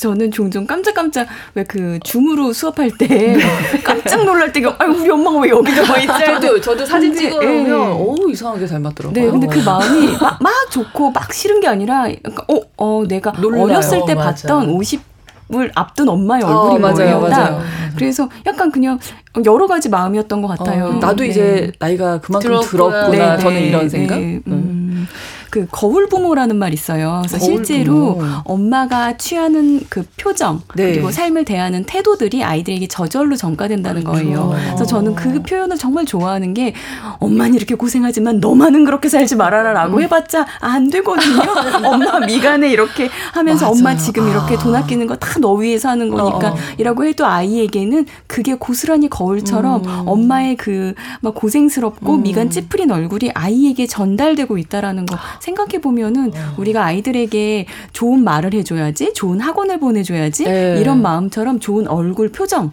[0.00, 3.36] 저는 종종 깜짝깜짝 왜 그 줌으로 수업할 때
[3.84, 6.24] 깜짝 놀랄 때가 아유 우리 엄마가 왜 여기 들어와 있지?
[6.26, 7.70] 저도 저도 사진 찍어오면 예.
[7.72, 9.12] 어우 이상하게 닮았더라고요.
[9.24, 13.30] 네, 근데 그 마음이 막, 막 좋고 막 싫은 게 아니라 약간 어, 어 내가
[13.32, 13.64] 놀라요.
[13.64, 14.48] 어렸을 때 어, 맞아.
[14.48, 17.28] 봤던 50을 앞둔 엄마의 어, 얼굴인 맞아요, 거예요.
[17.28, 17.50] 딱.
[17.50, 17.62] 맞아요.
[17.96, 18.98] 그래서 약간 그냥
[19.44, 20.86] 여러 가지 마음이었던 것 같아요.
[20.86, 21.28] 어, 나도 네.
[21.28, 22.90] 이제 나이가 그만큼 들었구나.
[23.10, 23.36] 들었구나.
[23.36, 24.16] 네, 저는 네, 이런 네, 생각.
[24.18, 25.06] 음.
[25.50, 27.22] 그 거울 부모라는 말 있어요.
[27.26, 28.26] 그래서 실제로 부모.
[28.44, 30.92] 엄마가 취하는 그 표정 네.
[30.92, 34.54] 그리고 삶을 대하는 태도들이 아이들에게 저절로 전가된다는 거예요.
[34.66, 36.74] 그래서 저는 그 표현을 정말 좋아하는 게
[37.18, 40.02] 엄마는 이렇게 고생하지만 너만은 그렇게 살지 말아라라고 음.
[40.02, 41.40] 해봤자 안 되거든요.
[41.84, 43.76] 엄마 미간에 이렇게 하면서 맞아요.
[43.78, 46.56] 엄마 지금 이렇게 돈 아끼는 거 다 너 위해서 하는 거니까 어.
[46.78, 50.02] 이라고 해도 아이에게는 그게 고스란히 거울처럼 음.
[50.06, 56.54] 엄마의 그 막 고생스럽고 미간 찌푸린 얼굴이 아이에게 전달되고 있다라는 거 생각해 보면은 어.
[56.58, 60.76] 우리가 아이들에게 좋은 말을 해줘야지, 좋은 학원을 보내줘야지 네.
[60.80, 62.72] 이런 마음처럼 좋은 얼굴 표정,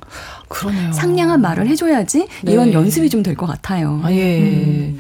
[0.49, 0.91] 그러네요.
[0.93, 2.51] 상냥한 말을 해줘야지 네.
[2.51, 3.99] 이런 연습이 좀 될 것 같아요.
[4.03, 4.93] 아, 예.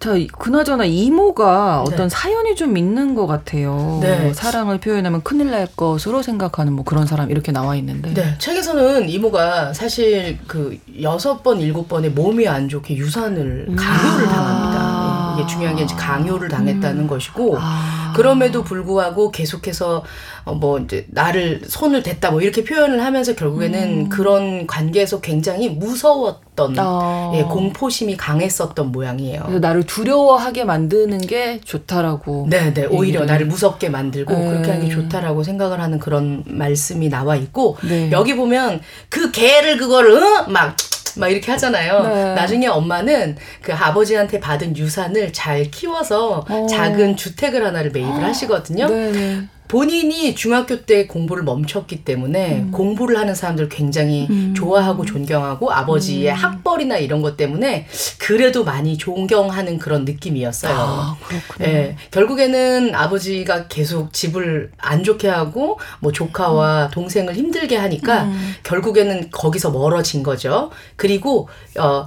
[0.00, 1.92] 자, 이- 그나저나 이모가 네.
[1.94, 3.98] 어떤 사연이 좀 있는 것 같아요.
[4.02, 4.32] 네.
[4.32, 8.14] 사랑을 표현하면 큰일 날 것으로 생각하는 뭐 그런 사람 이렇게 나와 있는데.
[8.14, 14.32] 네, 책에서는 이모가 사실 그 여섯 번, 일곱 번에 몸이 안 좋게 유산을 강요를 아.
[14.32, 15.23] 당합니다.
[15.34, 18.12] 이게 중요한 게 이제 강요를 당했다는 것이고 아.
[18.16, 20.04] 그럼에도 불구하고 계속해서
[20.44, 26.76] 어, 뭐 이제 나를 손을 댔다 뭐 이렇게 표현을 하면서 결국에는 그런 관계에서 굉장히 무서웠던
[26.78, 27.32] 아.
[27.34, 29.42] 예, 공포심이 강했었던 모양이에요.
[29.42, 32.46] 그래서 나를 두려워하게 만드는 게 좋다라고.
[32.50, 32.84] 네, 네.
[32.86, 33.26] 오히려 얘기를.
[33.26, 34.48] 나를 무섭게 만들고 네.
[34.48, 38.10] 그렇게 하는 게 좋다라고 생각을 하는 그런 말씀이 나와 있고 네.
[38.10, 40.52] 여기 보면 그 개를 그거를 응?
[40.52, 40.76] 막
[41.16, 42.02] 막 이렇게 하잖아요.
[42.02, 42.34] 네.
[42.34, 46.66] 나중에 엄마는 그 아버지한테 받은 유산을 잘 키워서 어.
[46.66, 48.88] 작은 주택을 하나를 매입을 하시거든요.
[48.88, 49.48] 네네.
[49.74, 52.70] 본인이 중학교 때 공부를 멈췄기 때문에 음.
[52.70, 56.36] 공부를 하는 사람들 굉장히 좋아하고 존경하고 아버지의 음.
[56.36, 60.72] 학벌이나 이런 것 때문에 그래도 많이 존경하는 그런 느낌이었어요.
[60.72, 61.68] 아, 그렇군요.
[61.68, 68.54] 예, 결국에는 아버지가 계속 집을 안 좋게 하고 뭐 조카와 동생을 힘들게 하니까 음.
[68.62, 70.70] 결국에는 거기서 멀어진 거죠.
[70.94, 72.06] 그리고 어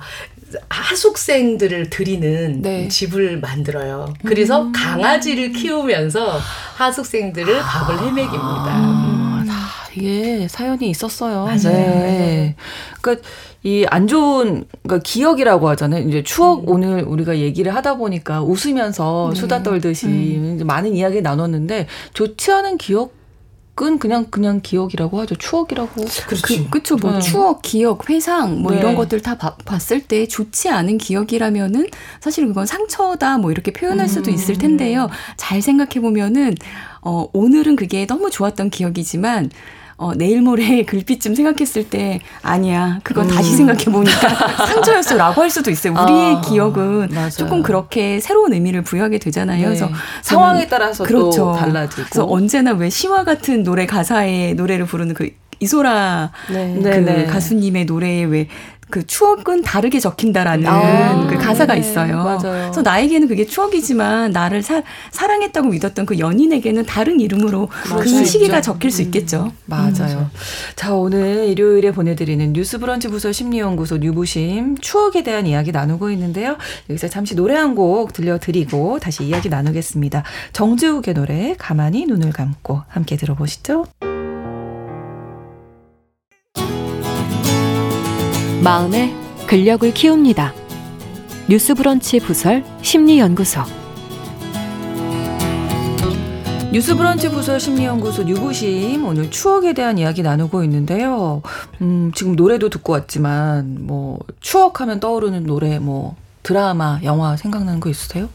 [0.69, 2.83] 하숙생들을 들이는 네.
[2.83, 2.89] 음.
[2.89, 4.13] 집을 만들어요.
[4.25, 6.39] 그래서 강아지를 키우면서
[6.75, 8.37] 하숙생들을 밥을 헤매깁니다.
[8.39, 9.55] 아, 다
[9.95, 11.45] 이게 사연이 있었어요.
[11.45, 11.57] 맞아요.
[11.61, 12.55] 네.
[13.01, 13.27] 그러니까
[13.63, 16.07] 이 안 좋은 그러니까 기억이라고 하잖아요.
[16.07, 16.69] 이제 추억 음.
[16.69, 20.59] 오늘 우리가 얘기를 하다 보니까 웃으면서 수다 떨듯이 음.
[20.63, 23.16] 많은 이야기 나눴는데 좋지 않은 기억
[23.79, 25.35] 은 그냥 그냥 기억이라고 하죠.
[25.35, 26.05] 추억이라고.
[26.25, 26.63] 그렇지.
[26.65, 27.19] 그, 그쵸, 뭐, 네.
[27.19, 28.79] 추억, 기억, 회상, 뭐, 네.
[28.79, 31.87] 이런 것들 다 봐- 봤을 때 좋지 않은 기억이라면은
[32.19, 35.09] 사실 그건 상처다, 뭐, 이렇게 표현할 수도 있을 텐데요.
[35.35, 36.55] 잘 생각해 보면은,
[37.01, 39.51] 어, 오늘은 그게 너무 좋았던 기억이지만,
[39.97, 42.99] 어, 내일 모레 글빛쯤 생각했을 때, 아니야.
[43.03, 44.11] 그건 다시 생각해 보니까
[44.67, 45.15] 상처였어.
[45.17, 45.93] 라고 할 수도 있어요.
[45.93, 47.29] 우리의 아, 기억은 맞아요.
[47.31, 49.59] 조금 그렇게 새로운 의미를 부여하게 되잖아요.
[49.59, 49.65] 네.
[49.65, 49.89] 그래서
[50.21, 51.37] 상황에 따라서 그렇죠.
[51.37, 52.03] 또 달라지고.
[52.03, 56.75] 그래서 언제나 왜 시와 같은 노래 가사의 노래를 부르는 그 이소라 네.
[56.75, 57.25] 그 네, 네.
[57.25, 58.47] 가수님의 노래에 왜
[58.89, 62.23] 그 추억은 다르게 적힌다라는 아, 그 가사가 네, 있어요.
[62.23, 62.39] 맞아요.
[62.41, 67.69] 그래서 나에게는 그게 추억이지만 나를 사, 사랑했다고 믿었던 그 연인에게는 다른 이름으로
[67.99, 68.73] 그수 시기가 있죠.
[68.73, 69.51] 적힐 수 있겠죠.
[69.65, 70.29] 맞아요.
[70.75, 76.57] 자, 오늘 일요일에 보내드리는 뉴스 브런치 부서 심리연구소 뉴부심 추억에 대한 이야기 나누고 있는데요.
[76.89, 80.23] 여기서 잠시 노래 한 곡 들려드리고 다시 이야기 나누겠습니다.
[80.53, 83.85] 정지욱의 노래 가만히 눈을 감고 함께 들어보시죠.
[88.67, 89.15] 마음의
[89.47, 90.53] 근력을 키웁니다.
[91.49, 93.61] 뉴스브런치 부설 심리연구소
[96.73, 101.43] 뉴스브런치 부설 심리연구소 유부심 오늘 추억에 대한 이야기 나누고 있는데요.
[101.79, 108.27] 음, 지금 노래도 듣고 왔지만 뭐 추억하면 떠오르는 노래 뭐 드라마, 영화 생각나는 거 있으세요?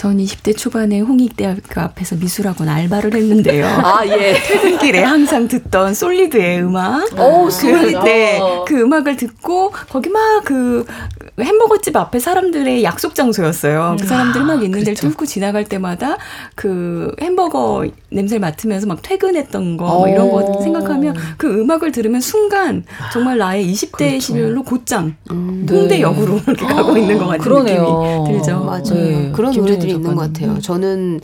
[0.00, 3.66] 전 20대 초반에 홍익대학교 앞에서 미술학원 알바를 했는데요.
[3.84, 4.32] 아, 예.
[4.32, 7.12] 퇴근길에 항상 듣던 솔리드의 음악.
[7.20, 7.98] 오, 그, 솔리드.
[7.98, 8.64] 네, 어.
[8.66, 10.84] 그 음악을 듣고 거기 막 그
[11.40, 13.96] 햄버거집 앞에 사람들의 약속 장소였어요.
[14.00, 15.08] 그 사람들이 막 있는 데를 그렇죠.
[15.08, 16.16] 뚫고 지나갈 때마다
[16.54, 20.08] 그 햄버거 냄새를 맡으면서 막 퇴근했던 거뭐 어.
[20.08, 24.20] 이런 거 생각하면 그 음악을 들으면 순간 정말 나의 20대 그렇죠.
[24.20, 25.74] 시절로 곧장 음, 네.
[25.76, 28.02] 홍대역으로 이렇게 가고 있는 것 같은 그러네요.
[28.22, 28.60] 느낌이 들죠.
[28.64, 28.82] 맞아요.
[28.90, 30.32] 네, 그런 노래들이 있는 것.
[30.32, 30.58] 같아요.
[30.60, 31.20] 저는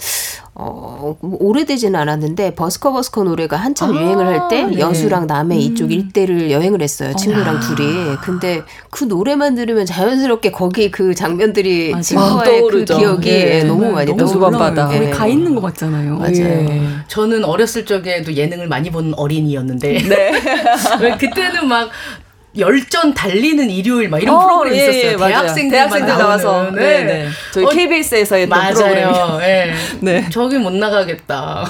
[0.58, 4.78] 어, 뭐 오래되지는 않았는데 버스커 버스커 노래가 한참 아, 유행을 할때 네.
[4.78, 7.14] 여수랑 남해 이쪽 일대를 여행을 했어요.
[7.14, 8.16] 친구랑 둘이.
[8.22, 12.02] 근데 그 노래만 들으면 자연스럽게 거기 그 장면들이 맞아요.
[12.02, 12.98] 친구와의 아, 그 떠오르죠.
[12.98, 14.74] 기억이 예, 너무 많이 떠올라요.
[14.74, 15.10] 거기 예.
[15.10, 16.16] 가 있는 것 같잖아요.
[16.16, 16.32] 맞아요.
[16.38, 16.82] 예.
[17.08, 20.32] 저는 어렸을 적에도 예능을 많이 본 어린이였는데 네.
[21.02, 21.90] 왜 그때는 막
[22.58, 25.12] 열전 달리는 일요일 막 이런 어, 프로그램이 예, 있었어요.
[25.12, 25.32] 예, 맞아요.
[25.32, 26.74] 대학생들만 대학생들 나와서 나오는.
[26.74, 27.28] 네, 네.
[27.52, 29.38] 저희 어, KBS에서 했던 프로그램이 맞아요.
[29.42, 29.74] 예.
[30.00, 30.26] 네.
[30.30, 31.66] 저기 못 나가겠다.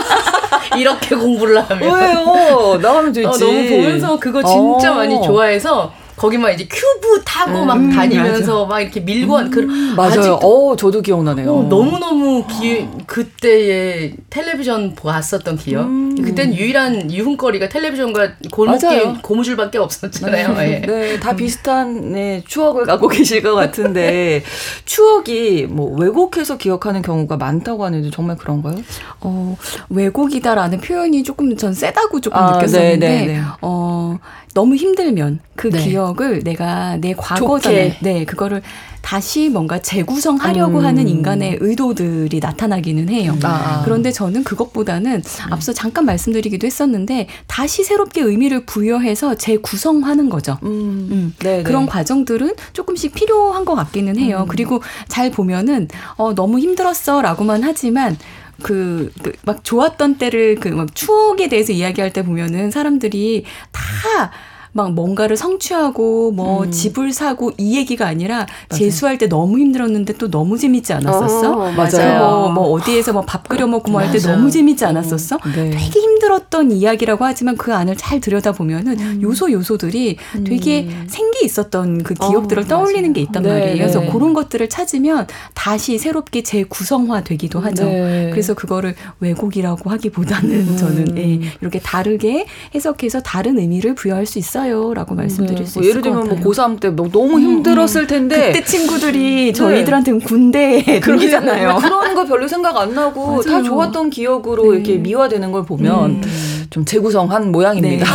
[0.76, 1.82] 이렇게 공부를 하면.
[1.82, 2.78] 왜요?
[2.80, 3.26] 나가면 되지.
[3.26, 4.94] 어, 너무 보면서 그거 진짜 어.
[4.96, 10.10] 많이 좋아해서 거기만 이제 큐브 타고 막 다니면서 막 이렇게 밀고 한 그, 맞아요.
[10.10, 11.52] 아직도 어, 저도 기억나네요.
[11.54, 15.86] 어, 너무 너무 기, 그때의 텔레비전 봤었던 기억.
[16.16, 19.18] 그땐 유일한 유흥거리가 텔레비전과 골목길 맞아요.
[19.22, 20.52] 고무줄밖에 없었잖아요.
[20.56, 20.86] 네, 예.
[20.86, 24.42] 네, 다 비슷한 네, 추억을 갖고 계실 것 같은데
[24.86, 28.76] 추억이 뭐 왜곡해서 기억하는 경우가 많다고 하는데 정말 그런가요?
[29.20, 29.56] 어,
[29.90, 33.42] 왜곡이다라는 표현이 조금 전 세다고 조금 아, 느꼈었는데, 네, 네, 네.
[33.60, 34.18] 어,
[34.56, 35.84] 너무 힘들면 그 네.
[35.84, 37.90] 기억을 내가 내 과거잖아요.
[37.90, 37.98] 좋게.
[38.00, 38.62] 네, 그거를
[39.02, 40.84] 다시 뭔가 재구성하려고 음.
[40.86, 43.36] 하는 인간의 의도들이 나타나기는 해요.
[43.42, 43.82] 아, 아.
[43.84, 50.56] 그런데 저는 그것보다는 앞서 잠깐 말씀드리기도 했었는데 다시 새롭게 의미를 부여해서 재구성하는 거죠.
[50.62, 51.34] 음, 음.
[51.40, 51.90] 네, 그런 네.
[51.90, 54.44] 과정들은 조금씩 필요한 것 같기는 해요.
[54.46, 54.48] 음.
[54.48, 58.16] 그리고 잘 보면은 어 너무 힘들었어라고만 하지만
[58.62, 64.30] 그, 그, 막 좋았던 때를 그, 막 추억에 대해서 이야기할 때 보면은 사람들이 다
[64.76, 66.70] 막 뭔가를 성취하고 뭐 음.
[66.70, 71.52] 집을 사고 이 얘기가 아니라 재수할 때 너무 힘들었는데 또 너무 재밌지 않았었어?
[71.52, 72.18] 어, 맞아요.
[72.18, 74.18] 뭐, 뭐 어디에서 뭐밥 끓여 먹고 뭐 할 때.
[74.18, 75.38] 너무 재밌지 않았었어?
[75.54, 75.70] 네.
[75.70, 79.22] 되게 힘들었던 이야기라고 하지만 그 안을 잘 들여다 보면은 음.
[79.22, 83.76] 요소 요소들이 되게 생기 있었던 그 기억들을 어, 떠올리는 게 있단 네, 말이에요.
[83.76, 84.08] 그래서 네.
[84.10, 87.84] 그런 것들을 찾으면 다시 새롭게 재구성화 되기도 하죠.
[87.84, 88.28] 네.
[88.30, 95.14] 그래서 그거를 왜곡이라고 하기보다는 저는 예, 이렇게 다르게 해석해서 다른 의미를 부여할 수 있어 요라고
[95.14, 96.40] 말씀드릴 수뭐 있을 예를 것 들면 같아요.
[96.42, 101.76] 뭐 고3 때뭐 너무 힘들었을 텐데 그때 친구들이 저희들한테는 군대에 들리잖아요.
[101.76, 103.64] 그런 거 별로 생각 안 나고 다 맞아요.
[103.64, 104.76] 좋았던 기억으로 네.
[104.76, 106.66] 이렇게 미화되는 걸 보면 음.
[106.70, 108.06] 좀 재구성한 모양입니다.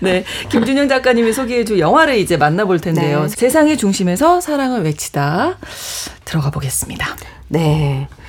[0.00, 0.24] 네.
[0.50, 3.22] 김준영 작가님이 소개해줄 영화를 이제 만나볼 텐데요.
[3.22, 3.28] 네.
[3.28, 5.58] 세상의 중심에서 사랑을 외치다
[6.24, 7.16] 들어가 보겠습니다.
[7.48, 8.08] 네.
[8.10, 8.25] 어,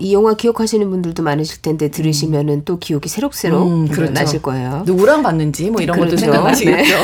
[0.00, 4.12] 이 영화 기억하시는 분들도 많으실 텐데 들으시면은 또 기억이 새록새록 음, 그렇죠.
[4.12, 4.82] 나실 거예요.
[4.84, 6.26] 누구랑 봤는지 뭐 이런 것도 그렇죠.
[6.26, 6.94] 생각나시겠죠.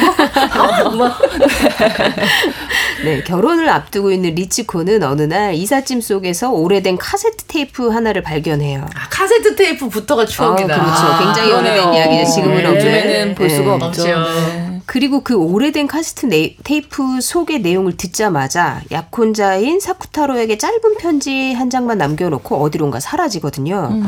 [3.04, 8.86] 네, 결혼을 앞두고 있는 리츠코는 어느 날 이삿짐 속에서 오래된 카세트 테이프 하나를 발견해요.
[8.94, 10.74] 아, 카세트 테이프부터가 추억이다.
[10.74, 11.24] 아, 그렇죠.
[11.24, 11.82] 굉장히 그러네요.
[11.82, 12.32] 오래된 이야기죠.
[12.32, 12.66] 지금은 네.
[12.66, 12.96] 없지만.
[12.96, 13.84] 요즘에는 볼 수가 네.
[13.84, 14.02] 없죠.
[14.02, 14.14] 없죠.
[14.14, 14.73] 네.
[14.86, 21.98] 그리고 그 오래된 카세트 네, 테이프 속의 내용을 듣자마자 약혼자인 사쿠타로에게 짧은 편지 한 장만
[21.98, 23.88] 남겨놓고 어디론가 사라지거든요.
[23.92, 24.04] 음.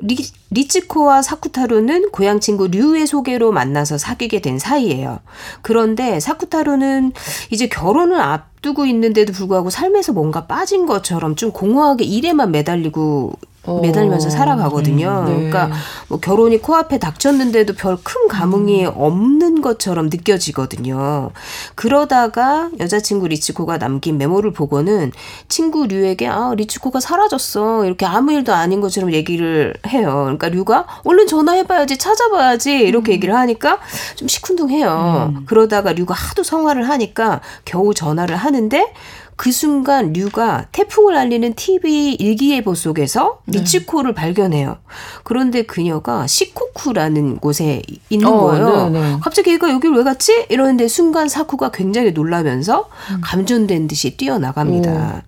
[0.00, 0.16] 리,
[0.50, 5.18] 리치코와 사쿠타로는 고향 친구 류의 소개로 만나서 사귀게 된 사이예요.
[5.62, 7.12] 그런데 사쿠타로는
[7.50, 13.32] 이제 결혼을 앞두고 있는데도 불구하고 삶에서 뭔가 빠진 것처럼 좀 공허하게 일에만 매달리고
[13.68, 13.80] 어.
[13.80, 15.24] 매달리면서 살아가거든요.
[15.26, 15.34] 네.
[15.34, 15.70] 그러니까
[16.08, 18.92] 뭐 결혼이 코앞에 닥쳤는데도 별 큰 감흥이 음.
[18.94, 21.30] 없는 것처럼 느껴지거든요.
[21.74, 25.12] 그러다가 여자친구 리치코가 남긴 메모를 보고는
[25.48, 30.20] 친구 류에게 아 리치코가 사라졌어 이렇게 아무 일도 아닌 것처럼 얘기를 해요.
[30.24, 33.78] 그러니까 류가 얼른 전화해봐야지 찾아봐야지 이렇게 얘기를 하니까
[34.16, 35.34] 좀 시큰둥해요.
[35.46, 38.92] 그러다가 류가 하도 성화를 하니까 겨우 전화를 하는데
[39.38, 44.78] 그 순간 류가 태풍을 알리는 TV 일기예보 속에서 리치코를 발견해요.
[45.22, 48.90] 그런데 그녀가 시코쿠라는 곳에 있는 어, 거예요.
[48.90, 49.16] 네, 네.
[49.22, 50.46] 갑자기 얘가 여길 왜 갔지?
[50.48, 52.88] 이러는데 순간 사쿠가 굉장히 놀라면서
[53.22, 55.22] 감전된 듯이 뛰어나갑니다.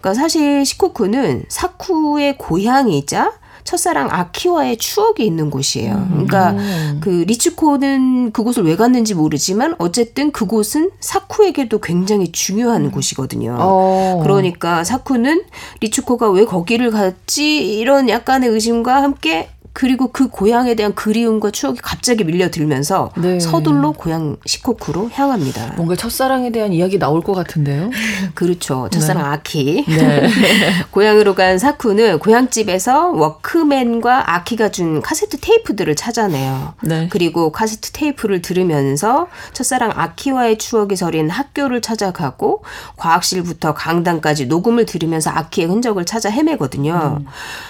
[0.00, 3.32] 그러니까 사실 시코쿠는 사쿠의 고향이자
[3.66, 6.06] 첫사랑 아키와의 추억이 있는 곳이에요.
[6.10, 6.56] 그러니까
[7.00, 13.56] 그 리츠코는 그곳을 왜 갔는지 모르지만 어쨌든 그곳은 사쿠에게도 굉장히 중요한 곳이거든요.
[13.58, 14.20] 어.
[14.22, 15.42] 그러니까 사쿠는
[15.80, 22.24] 리츠코가 왜 거기를 갔지 이런 약간의 의심과 함께 그리고 그 고향에 대한 그리움과 추억이 갑자기
[22.24, 23.38] 밀려들면서 네.
[23.38, 25.74] 서둘러 고향 시코쿠로 향합니다.
[25.76, 27.90] 뭔가 첫사랑에 대한 이야기 나올 것 같은데요.
[28.34, 28.88] 그렇죠.
[28.90, 29.84] 첫사랑 아키.
[29.86, 30.28] 네.
[30.92, 36.72] 고향으로 간 사쿠는 고향집에서 워크맨과 아키가 준 카세트 테이프들을 찾아내요.
[36.82, 37.08] 네.
[37.10, 42.64] 그리고 카세트 테이프를 들으면서 첫사랑 아키와의 추억이 서린 학교를 찾아가고
[42.96, 47.20] 과학실부터 강당까지 녹음을 들으면서 아키의 흔적을 찾아 헤매거든요.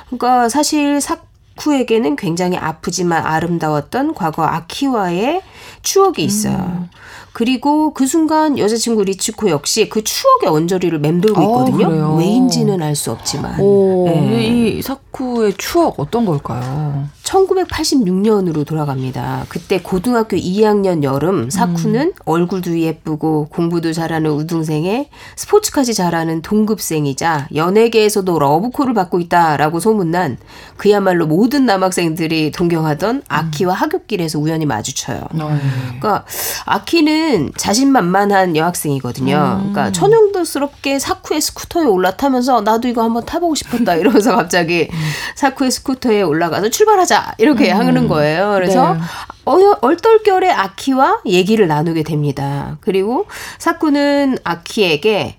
[0.07, 1.26] 그러니까 사실 사
[1.57, 5.43] 쿠에게는 굉장히 아프지만 아름다웠던 과거 아키와의
[5.83, 6.89] 추억이 있어요.
[7.33, 11.89] 그리고 그 순간 여자친구 리츠코 역시 그 추억의 언저리를 맴돌고 어, 있거든요.
[11.89, 12.17] 그래요?
[12.19, 13.61] 왜인지는 알 수 없지만.
[13.61, 14.47] 오, 네.
[14.47, 17.09] 이 사쿠의 추억 어떤 걸까요?
[17.27, 19.47] 1986년으로 돌아갑니다.
[19.49, 28.95] 그때 고등학교 2학년 여름 사쿠는 얼굴도 예쁘고 공부도 잘하는 우등생에 스포츠까지 잘하는 동급생이자 연예계에서도 러브콜을
[28.95, 30.39] 받고 있다라고 소문난
[30.77, 35.21] 그야말로 모든 남학생들이 동경하던 아키와 학교길에서 우연히 마주쳐요.
[35.33, 36.25] 그러니까
[36.65, 39.57] 아키는 자신만만한 여학생이거든요.
[39.59, 44.89] 그러니까 천연도스럽게 사쿠의 스쿠터에 올라타면서 나도 이거 한번 타보고 싶었다 이러면서 갑자기
[45.35, 48.53] 사쿠의 스쿠터에 올라가서 출발하자 이렇게 하는 거예요.
[48.55, 49.01] 그래서 네.
[49.45, 52.79] 어, 얼떨결에 아키와 얘기를 나누게 됩니다.
[52.81, 53.27] 그리고
[53.59, 55.37] 사쿠는 아키에게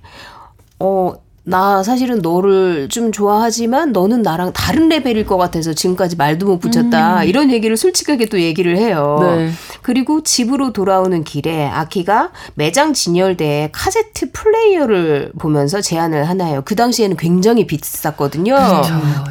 [0.79, 1.13] 어,
[1.49, 7.23] 나 사실은 너를 좀 좋아하지만 너는 나랑 다른 레벨일 것 같아서 지금까지 말도 못 붙였다.
[7.23, 9.17] 이런 얘기를 솔직하게 또 얘기를 해요.
[9.21, 9.49] 네.
[9.81, 16.63] 그리고 집으로 돌아오는 길에 아키가 매장 진열대에 카세트 플레이어를 보면서 제안을 하나요.
[16.65, 18.57] 그 당시에는 굉장히 비쌌거든요.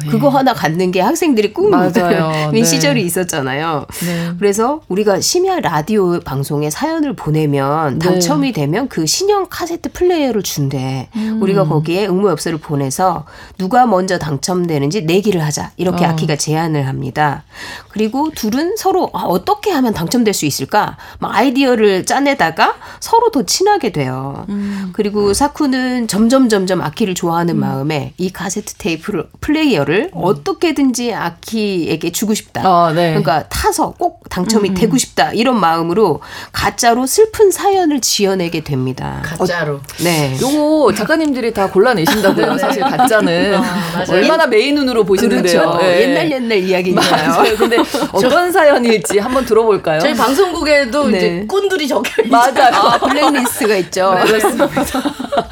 [0.03, 0.09] 예.
[0.09, 1.77] 그거 하나 갖는 게 학생들의 꿈인.
[2.51, 2.63] 네.
[2.63, 3.85] 시절이 있었잖아요.
[4.07, 4.31] 네.
[4.39, 8.09] 그래서 우리가 심야 라디오 방송에 사연을 보내면 네.
[8.09, 11.09] 당첨이 되면 그 신형 카세트 플레이어를 준대.
[11.15, 11.39] 음.
[11.43, 13.25] 우리가 거기에 응모엽서를 보내서
[13.57, 15.71] 누가 먼저 당첨되는지 내기를 하자.
[15.77, 16.09] 이렇게 어.
[16.09, 17.43] 아키가 제안을 합니다.
[17.89, 20.97] 그리고 둘은 서로 아, 어떻게 하면 당첨될 수 있을까?
[21.19, 24.45] 막 아이디어를 짜내다가 서로 더 친하게 돼요.
[24.49, 24.91] 음.
[24.93, 32.61] 그리고 사쿠는 점점 점점 아키를 좋아하는 마음에 이 카세트 테이프를 플레이어를 어떻게든지 아키에게 주고 싶다.
[32.61, 32.65] 음.
[32.65, 33.15] 아, 네.
[33.15, 39.21] 음, 그러니까 타서 꼭 당첨이 되고 싶다 이런 마음으로 가짜로 슬픈 사연을 지어내게 됩니다.
[39.23, 39.79] 가짜로.
[40.03, 40.37] 네.
[40.41, 42.57] 요거 작가님들이 다 골라 내신다고요.
[42.57, 44.05] 사실 가짜는 어, 맞아요.
[44.11, 45.61] 얼마나 메인 눈으로 보시는데요.
[45.61, 45.79] 그렇죠.
[45.83, 46.01] 예.
[46.01, 46.93] 옛날 옛날.
[46.93, 47.55] 맞아요.
[47.57, 47.77] 근데
[48.13, 49.99] 어떤 사연일지 한번 들어볼까요?
[49.99, 51.17] 저희 방송국에도 네.
[51.17, 52.31] 이제 꾼들이 적혀 있죠.
[52.31, 52.73] 맞아요.
[52.73, 54.15] 아, 블랙리스트가 있죠.
[54.25, 54.67] 그렇습니다.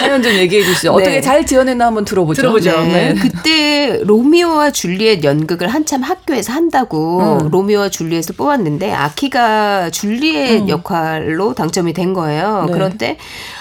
[0.00, 0.92] 사연 좀 얘기해 주시죠.
[0.92, 1.20] 어떻게 네.
[1.20, 2.40] 잘 지어냈나 한번 들어보죠.
[2.40, 2.70] 들어보죠.
[2.82, 3.12] 네.
[3.12, 3.14] 네.
[3.14, 7.50] 그때 로미오와 줄리엣 연극을 한참 학교에서 한다고 음.
[7.50, 12.62] 로미오와 줄리엣을 뽑았는데 아키가 줄리엣 역할로 당첨이 된 거예요.
[12.62, 12.66] 음.
[12.66, 12.72] 네.
[12.72, 13.18] 그런데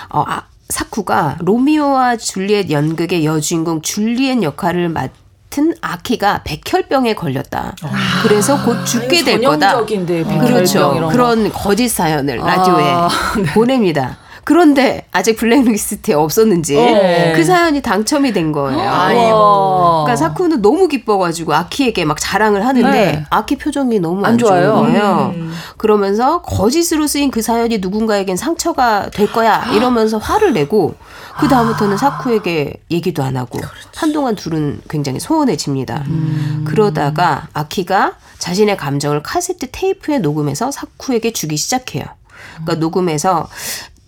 [0.09, 7.75] 어, 아, 사쿠가 로미오와 줄리엣 연극의 여주인공 줄리엣 역할을 맡은 아키가 백혈병에 걸렸다.
[8.23, 9.71] 그래서 곧 죽게 될 거다.
[9.71, 11.09] 전형적인데 백혈병 그렇죠.
[11.11, 13.09] 그런 거짓 사연을 라디오에 아,
[13.53, 14.17] 보냅니다.
[14.49, 17.33] 그런데 아직 블랙리스트에 없었는지 네.
[17.35, 18.81] 그 사연이 당첨이 된 거예요.
[18.81, 20.05] 아이고.
[20.05, 23.25] 그러니까 사쿠는 너무 기뻐가지고 아키에게 막 자랑을 하는데 네.
[23.29, 24.73] 아키 표정이 너무 안 안, 좋은 좋아요.
[24.73, 25.35] 거예요.
[25.77, 30.95] 그러면서 거짓으로 쓰인 그 사연이 누군가에겐 상처가 될 거야 이러면서 화를 내고
[31.39, 33.59] 그 다음부터는 사쿠에게 얘기도 안 하고
[33.95, 36.05] 한동안 둘은 굉장히 소원해집니다.
[36.65, 42.05] 그러다가 아키가 자신의 감정을 카세트 테이프에 녹음해서 사쿠에게 주기 시작해요.
[42.55, 43.47] 그러니까 녹음해서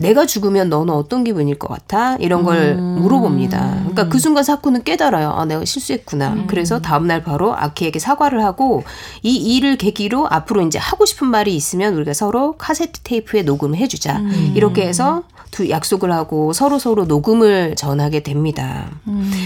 [0.02, 2.16] 내가 죽으면 너는 어떤 기분일 것 같아?
[2.18, 3.78] 이런 걸 물어봅니다.
[3.80, 5.30] 그러니까 그 순간 사쿠는 깨달아요.
[5.30, 6.46] 아, 내가 실수했구나.
[6.48, 8.84] 그래서 다음날 바로 아키에게 사과를 하고
[9.22, 14.22] 이 일을 계기로 앞으로 이제 하고 싶은 말이 있으면 우리가 서로 카세트 테이프에 녹음을 해주자.
[14.56, 18.90] 이렇게 해서 두 약속을 하고 서로 서로 녹음을 전하게 됩니다.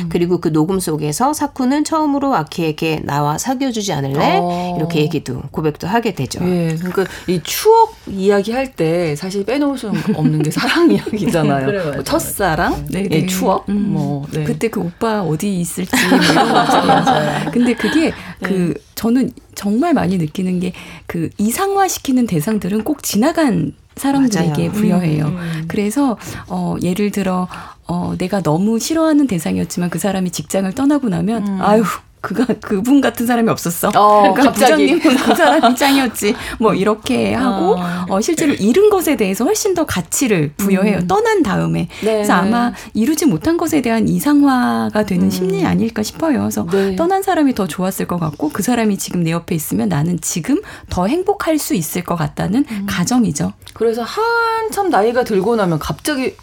[0.09, 4.39] 그리고 그 녹음 속에서 사쿠는 처음으로 아키에게 나와 사귀어주지 않을래?
[4.41, 4.75] 어.
[4.77, 6.39] 이렇게 얘기도 고백도 하게 되죠.
[6.47, 11.65] 예, 그러니까 이 추억 이야기 할 때 사실 빼놓을 수 없는 게 사랑 이야기잖아요.
[11.65, 13.25] 그래, 맞아, 뭐 첫사랑, 네, 예, 네.
[13.25, 13.93] 추억, 음.
[13.93, 14.43] 뭐 네.
[14.43, 17.51] 그때 그 오빠 어디 있을지 뭐 이런.
[17.51, 20.73] 근데 그게 그 저는 정말 많이 느끼는 게
[21.07, 24.71] 그 이상화 시키는 대상들은 꼭 지나간 사람들에게 맞아요.
[24.71, 25.33] 부여해요.
[25.67, 27.47] 그래서 어 예를 들어
[27.87, 31.83] 어 내가 너무 싫어하는 대상이었지만 그 사람이 직장을 떠나고 나면 아유
[32.25, 33.91] 그가 그분 같은 사람이 없었어.
[33.95, 34.87] 어, 그러니까 갑자기.
[34.97, 36.35] 부장님은 그 사람이 짱이었지.
[36.59, 38.05] 뭐 이렇게 하고 어.
[38.09, 40.97] 어, 실제로 잃은 것에 대해서 훨씬 더 가치를 부여해요.
[40.97, 41.07] 음.
[41.07, 41.87] 떠난 다음에.
[42.01, 42.13] 네.
[42.15, 46.39] 그래서 아마 이루지 못한 것에 대한 이상화가 되는 심리 아닐까 싶어요.
[46.39, 46.69] 그래서 음.
[46.71, 46.95] 네.
[46.95, 50.59] 떠난 사람이 더 좋았을 것 같고 그 사람이 지금 내 옆에 있으면 나는 지금
[50.89, 52.87] 더 행복할 수 있을 것 같다는 음.
[52.89, 53.53] 가정이죠.
[53.75, 56.35] 그래서 한참 나이가 들고 나면 갑자기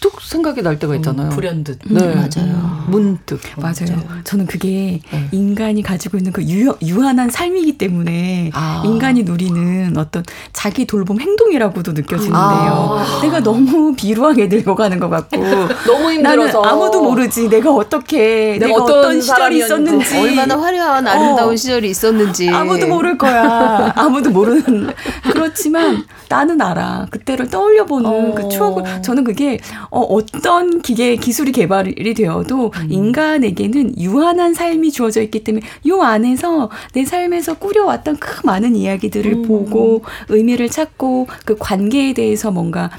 [0.00, 1.28] 뚝 생각이 날 때가 있잖아요.
[1.28, 1.78] 불현듯.
[1.90, 2.00] 네.
[2.00, 2.84] 음, 맞아요.
[2.88, 3.38] 문득.
[3.58, 4.02] 맞아요.
[4.24, 5.28] 저는 그게 네.
[5.30, 8.82] 인간이 가지고 있는 그 유, 유한한 삶이기 때문에 아.
[8.84, 10.22] 인간이 누리는 어떤
[10.54, 12.34] 자기 돌봄 행동이라고도 느껴지는데요.
[12.34, 13.20] 아.
[13.22, 15.36] 내가 너무 비루하게 늙어가는 것 같고
[15.86, 19.58] 너무 나는 힘들어서 아무도 모르지 내가 어떻게 내가 내가, 어떤 어떤, 시절이.
[19.58, 21.56] 있었는지 얼마나 화려한 아름다운 어.
[21.56, 23.92] 시절이 있었는지 아무도 모를 거야.
[23.96, 24.92] 아무도 모르는.
[25.30, 27.06] 그렇지만 나는 알아.
[27.10, 28.34] 그때를 떠올려 보는 어.
[28.34, 29.58] 그 추억을 저는 그게
[29.90, 32.86] 어, 어떤 기계 기술이 개발이 되어도 음.
[32.90, 39.42] 인간에게는 유한한 삶이 주어져 있기 때문에 요 안에서 내 삶에서 꾸려왔던 그 많은 이야기들을 음.
[39.42, 42.90] 보고 의미를 찾고 그 관계에 대해서 뭔가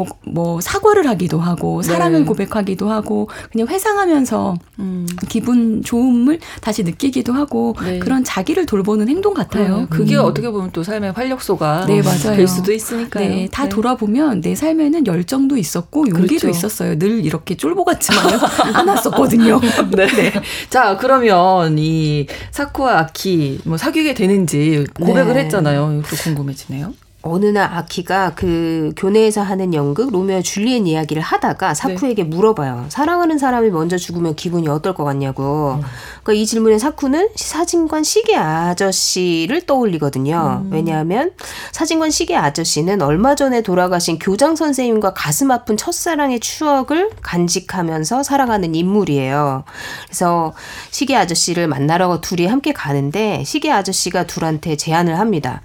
[0.00, 2.24] 뭐, 뭐 사과를 하기도 하고 사랑을 네.
[2.24, 5.06] 고백하기도 하고 그냥 회상하면서 음.
[5.28, 7.98] 기분 좋음을 다시 느끼기도 하고 네.
[7.98, 9.80] 그런 자기를 돌보는 행동 같아요.
[9.80, 10.24] 네, 그게 음.
[10.24, 12.36] 어떻게 보면 또 삶의 활력소가 네, 맞아요.
[12.36, 13.28] 될 수도 있으니까요.
[13.28, 16.48] 네, 다 돌아보면 내 삶에는 열정도 있었고 용기도 그렇죠.
[16.48, 16.98] 있었어요.
[16.98, 18.24] 늘 이렇게 쫄보 같지만
[18.74, 19.60] 않았었거든요.
[19.96, 20.32] 네.
[20.70, 25.40] 자, 그러면 이 사쿠와 아키 뭐 사귀게 되는지 고백을 네.
[25.40, 26.02] 했잖아요.
[26.08, 26.94] 또 궁금해지네요.
[27.22, 32.86] 어느 날 아키가 그 교내에서 하는 연극 로미오 줄리엣 이야기를 하다가 사쿠에게 물어봐요.
[32.88, 35.78] 사랑하는 사람이 먼저 죽으면 기분이 어떨 것 같냐고.
[36.22, 40.66] 그러니까 이 질문에 사쿠는 사진관 시계 아저씨를 떠올리거든요.
[40.70, 41.32] 왜냐하면
[41.72, 49.64] 사진관 시계 아저씨는 얼마 전에 돌아가신 교장 선생님과 가슴 아픈 첫사랑의 추억을 간직하면서 살아가는 인물이에요.
[50.06, 50.54] 그래서
[50.90, 55.60] 시계 아저씨를 만나러 둘이 함께 가는데 시계 아저씨가 둘한테 제안을 합니다.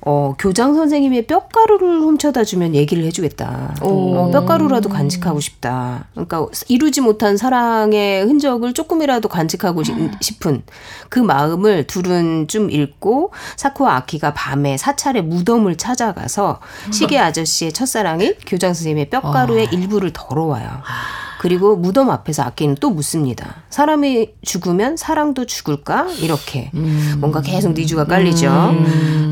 [0.00, 3.74] 어, 교장 선생님의 뼈가루를 훔쳐다 주면 얘기를 해주겠다.
[3.80, 6.04] 어, 뼈가루라도 간직하고 싶다.
[6.12, 10.62] 그러니까 이루지 못한 사랑의 흔적을 조금이라도 간직하고 시- 싶은
[11.08, 16.60] 그 마음을 둘은 좀 읽고 사쿠와 아키가 밤에 사찰의 무덤을 찾아가서
[16.92, 20.68] 시계 아저씨의 첫사랑인 교장 선생님의 뼈가루의 일부를 덜어와요.
[21.40, 23.62] 그리고 무덤 앞에서 아키는 또 묻습니다.
[23.70, 26.08] 사람이 죽으면 사랑도 죽을까?
[26.20, 26.70] 이렇게
[27.18, 28.74] 뭔가 계속 니주가 깔리죠.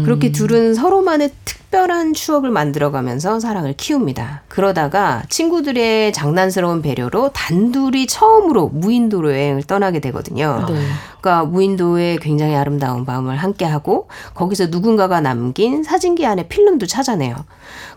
[0.05, 4.45] 그렇게 둘은 서로만의 특 별한 추억을 만들어가면서 사랑을 키웁니다.
[4.49, 10.65] 그러다가 친구들의 장난스러운 배려로 단둘이 처음으로 무인도로 여행을 떠나게 되거든요.
[10.71, 10.75] 네.
[11.21, 17.35] 그러니까 무인도의 굉장히 아름다운 밤을 함께하고 거기서 누군가가 남긴 사진기 안에 필름도 찾아내요.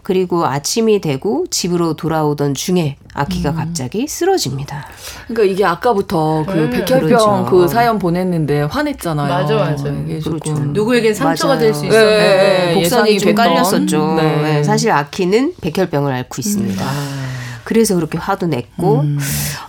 [0.04, 4.88] 그리고 아침이 되고 집으로 돌아오던 중에 아키가 갑자기 쓰러집니다.
[5.28, 7.48] 그러니까 이게 아까부터 그 음, 백혈병 그렇죠.
[7.50, 9.28] 그 사연 보냈는데 화냈잖아요.
[9.28, 9.90] 맞아, 맞아.
[9.90, 10.40] 이게 그렇죠.
[10.40, 11.60] 조금 누구에겐 상처가.
[11.60, 11.98] 될수 네, 있어.
[12.00, 13.46] 네, 복선이 좀 됐던.
[13.46, 14.16] 깔 렸었죠.
[14.16, 14.42] 네.
[14.42, 16.86] 네, 사실 아키는 백혈병을 앓고 있습니다.
[17.70, 19.04] 그래서 그렇게 화도 냈고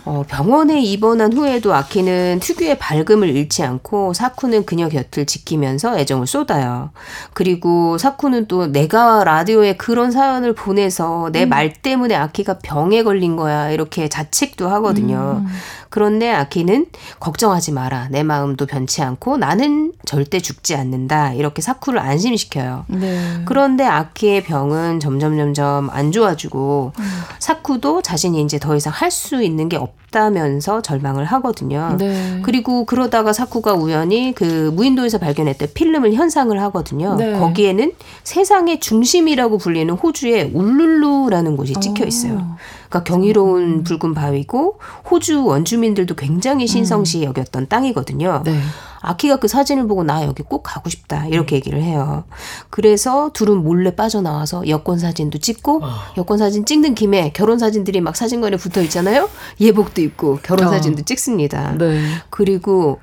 [0.05, 6.89] 어, 병원에 입원한 후에도 아키는 특유의 밝음을 잃지 않고 사쿠는 그녀 곁을 지키면서 애정을 쏟아요.
[7.33, 14.09] 그리고 사쿠는 또 내가 라디오에 그런 사연을 보내서 내말 때문에 아키가 병에 걸린 거야 이렇게
[14.09, 15.45] 자책도 하거든요.
[15.91, 16.87] 그런데 아키는
[17.19, 18.07] 걱정하지 마라.
[18.09, 21.33] 내 마음도 변치 않고 나는 절대 죽지 않는다.
[21.33, 22.85] 이렇게 사쿠를 안심시켜요.
[22.87, 23.41] 네.
[23.45, 26.93] 그런데 아키의 병은 점점 점점 안 좋아지고
[27.39, 31.95] 사쿠도 자신이 이제 더 이상 할 수 있는 게 없다면서 절망을 하거든요.
[31.99, 32.39] 네.
[32.43, 37.15] 그리고 그러다가 사쿠가 우연히 그 무인도에서 발견했던 필름을 현상을 하거든요.
[37.15, 37.37] 네.
[37.37, 37.91] 거기에는
[38.23, 42.55] 세상의 중심이라고 불리는 호주의 울룰루라는 곳이 찍혀 있어요.
[42.91, 44.79] 그러니까 경이로운 붉은 바위고
[45.09, 48.43] 호주 원주민들도 굉장히 신성시 여겼던 땅이거든요.
[48.45, 48.59] 네.
[48.99, 52.25] 아키가 그 사진을 보고 나 여기 꼭 가고 싶다 이렇게 얘기를 해요.
[52.69, 55.81] 그래서 둘은 몰래 빠져나와서 여권 사진도 찍고
[56.17, 59.29] 여권 사진 찍는 김에 결혼 사진들이 막 사진관에 붙어 있잖아요.
[59.59, 60.69] 예복도 입고 결혼 어.
[60.69, 61.77] 사진도 찍습니다.
[61.77, 62.03] 네.
[62.29, 62.99] 그리고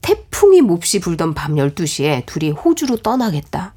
[0.00, 3.74] 태풍이 몹시 불던 밤 12시에 둘이 호주로 떠나겠다.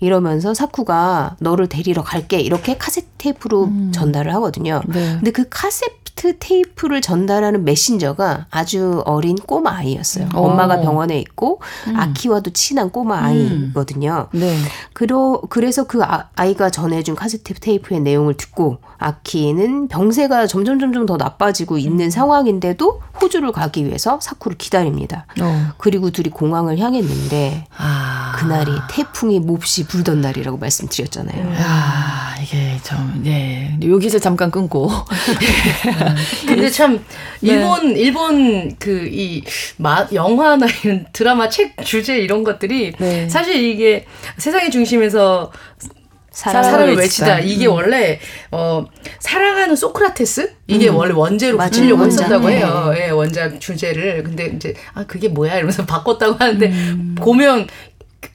[0.00, 4.80] 이러면서 사쿠가 너를 데리러 갈게 이렇게 카세트 테이프로 전달을 하거든요.
[4.88, 5.16] 네.
[5.16, 10.28] 근데 그 카세트 테이프를 전달하는 메신저가 아주 어린 꼬마 아이였어요.
[10.34, 10.40] 어.
[10.42, 11.60] 엄마가 병원에 있고
[11.94, 14.28] 아키와도 친한 꼬마 아이거든요.
[14.32, 14.56] 네.
[14.94, 21.16] 그러, 그래서 그 아, 아이가 전해준 카세트 테이프의 내용을 듣고 아키는 병세가 점점 점점 더
[21.16, 25.26] 나빠지고 있는 상황인데도 호주를 가기 위해서 사쿠를 기다립니다.
[25.40, 25.72] 어.
[25.78, 28.32] 그리고 둘이 공항을 향했는데 아.
[28.36, 31.54] 그날이 태풍이 몹시 불던 날이라고 말씀드렸잖아요.
[31.58, 33.76] 아, 이게 좀, 예.
[33.82, 34.90] 여기서 잠깐 끊고.
[36.46, 37.04] 근데 참
[37.40, 37.52] 네.
[37.52, 39.42] 일본 일본 그 이
[40.12, 43.28] 영화나 이런 드라마 책 주제 이런 것들이 네.
[43.28, 44.06] 사실 이게
[44.38, 45.50] 세상의 중심에서
[46.32, 47.34] 사랑을 사랑을 외치다.
[47.34, 47.40] 외치다.
[47.40, 48.18] 이게 원래
[48.52, 48.84] 어
[49.18, 51.58] 사랑하는 소크라테스 이게 원래 원제로.
[51.58, 52.06] 붙이려고.
[52.06, 52.58] 했었다고 네.
[52.58, 52.94] 해요.
[52.96, 54.22] 예, 원작 주제를.
[54.22, 56.72] 근데 이제 아 그게 뭐야 이러면서 바꿨다고 하는데
[57.16, 57.66] 보면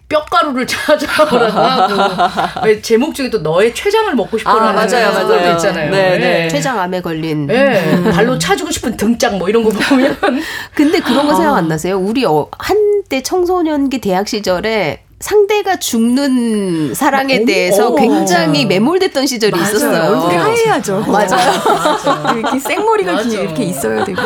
[0.07, 5.27] 뼈가루를 찾아오라고 하고 왜 제목 중에 또 너의 췌장을 먹고 싶어라는 아, 맞아요, 맞아요.
[5.27, 5.89] 도 있잖아요.
[5.91, 6.43] 네, 네.
[6.45, 6.49] 예.
[6.49, 7.49] 췌장암에 걸린.
[7.49, 10.15] 예, 발로 차주고 싶은 등짝 뭐 이런 거 보면
[10.75, 11.35] 근데 그런 거 아.
[11.35, 11.97] 생각 안 나세요?
[11.97, 17.95] 우리 어, 한때 청소년기 대학 시절에 상대가 죽는 사랑에 대해서 어머.
[17.95, 19.63] 굉장히 매몰됐던 시절이 맞아요.
[19.75, 20.11] 있었어요.
[20.11, 21.03] 얼굴이 하얘야죠.
[21.07, 22.37] 맞아요.
[22.37, 23.27] 이렇게 생머리가 맞아.
[23.27, 24.21] 기- 이렇게 있어야 되고.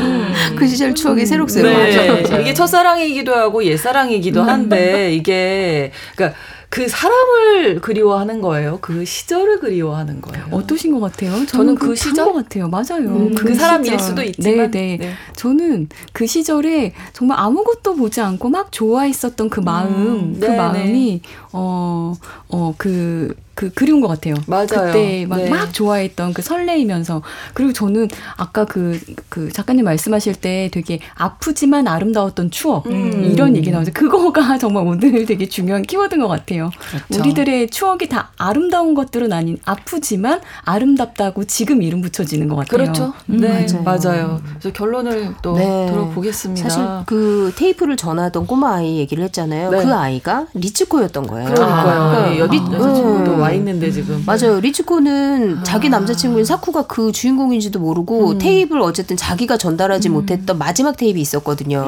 [0.58, 1.72] 그 시절 추억이 새록새록.
[1.72, 1.96] 네.
[2.28, 2.42] 맞아요.
[2.42, 6.38] 이게 첫사랑이기도 하고 옛사랑이기도 한데 이게 그러니까
[6.70, 8.78] 그 사람을 그리워하는 거예요.
[8.80, 10.46] 그 시절을 그리워하는 거예요.
[10.52, 11.32] 어떠신 것 같아요?
[11.32, 12.26] 저는, 저는 그그 시절?
[12.26, 12.68] 것 같아요.
[12.68, 13.10] 맞아요.
[13.10, 14.98] 음, 그 사람일 수도 있지만, 네, 네.
[14.98, 15.14] 네.
[15.36, 22.14] 저는 그 시절에 정말 아무것도 보지 않고 막 좋아했었던 그 마음, 그 네, 마음이 어,
[22.50, 24.36] 어, 그, 그 그리운 것 같아요.
[24.48, 24.68] 맞아요.
[24.68, 25.50] 그때 막, 네.
[25.50, 27.22] 막 좋아했던 그 설레이면서
[27.54, 28.08] 그리고 저는
[28.38, 28.98] 아까 그,
[29.28, 33.22] 그 작가님 말씀하실 때 되게 아프지만 아름다웠던 추억 음.
[33.26, 33.92] 이런 얘기 나오죠.
[33.92, 36.72] 그거가 정말 오늘 되게 중요한 키워드인 것 같아요.
[36.90, 37.20] 그렇죠.
[37.22, 42.78] 우리들의 추억이 다 아름다운 것들은 아닌 아프지만 아름답다고 지금 이름 붙여지는 것 같아요.
[42.78, 43.14] 그렇죠.
[43.30, 43.84] 음, 네, 맞아요.
[43.84, 44.42] 맞아요.
[44.52, 45.66] 그래서 결론을 또 네.
[45.90, 46.70] 들어보겠습니다.
[46.70, 49.70] 사실 그 테이프를 전하던 꼬마 아이 얘기를 했잖아요.
[49.70, 49.84] 네.
[49.84, 51.54] 그 아이가 리츠코였던 거예요.
[51.54, 52.02] 그러니까요.
[52.02, 53.49] 아, 예, 여기 리- 여자친구도 음.
[53.50, 54.24] 와 있는데 지금.
[54.26, 54.60] 맞아요.
[54.60, 61.86] 리츠코는 자기 남자친구인 사쿠가 그 주인공인지도 모르고 테이프를 어쨌든 자기가 전달하지 못했던 마지막 테이프 있었거든요.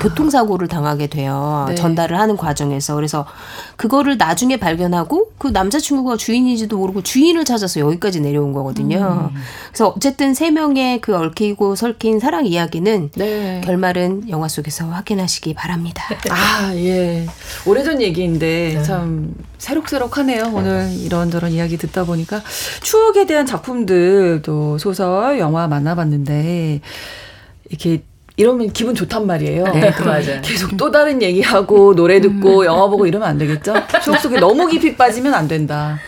[0.00, 1.66] 교통사고를 당하게 돼요.
[1.68, 1.74] 네.
[1.74, 2.94] 전달을 하는 과정에서.
[2.94, 3.26] 그래서
[3.76, 9.30] 그거를 나중에 발견하고 그 남자친구가 주인인지도 모르고 주인을 찾아서 여기까지 내려온 거거든요.
[9.68, 13.60] 그래서 어쨌든 세 명의 그 얽히고 설킨 사랑 이야기는 네.
[13.64, 16.04] 결말은 영화 속에서 확인하시기 바랍니다.
[16.30, 17.26] 아, 예.
[17.66, 20.50] 오래전 얘기인데 참 새록새록하네요.
[20.52, 22.42] 오늘 이런저런 이야기 듣다 보니까
[22.82, 26.80] 추억에 대한 작품들 또 소설, 영화 만나봤는데
[27.70, 28.02] 이렇게
[28.36, 29.64] 이러면 기분 좋단 말이에요.
[29.64, 30.40] 네, 맞아요.
[30.42, 33.74] 계속 또 다른 얘기하고 노래 듣고 영화 보고 이러면 안 되겠죠?
[34.02, 35.98] 추억 속에 너무 깊이 빠지면 안 된다.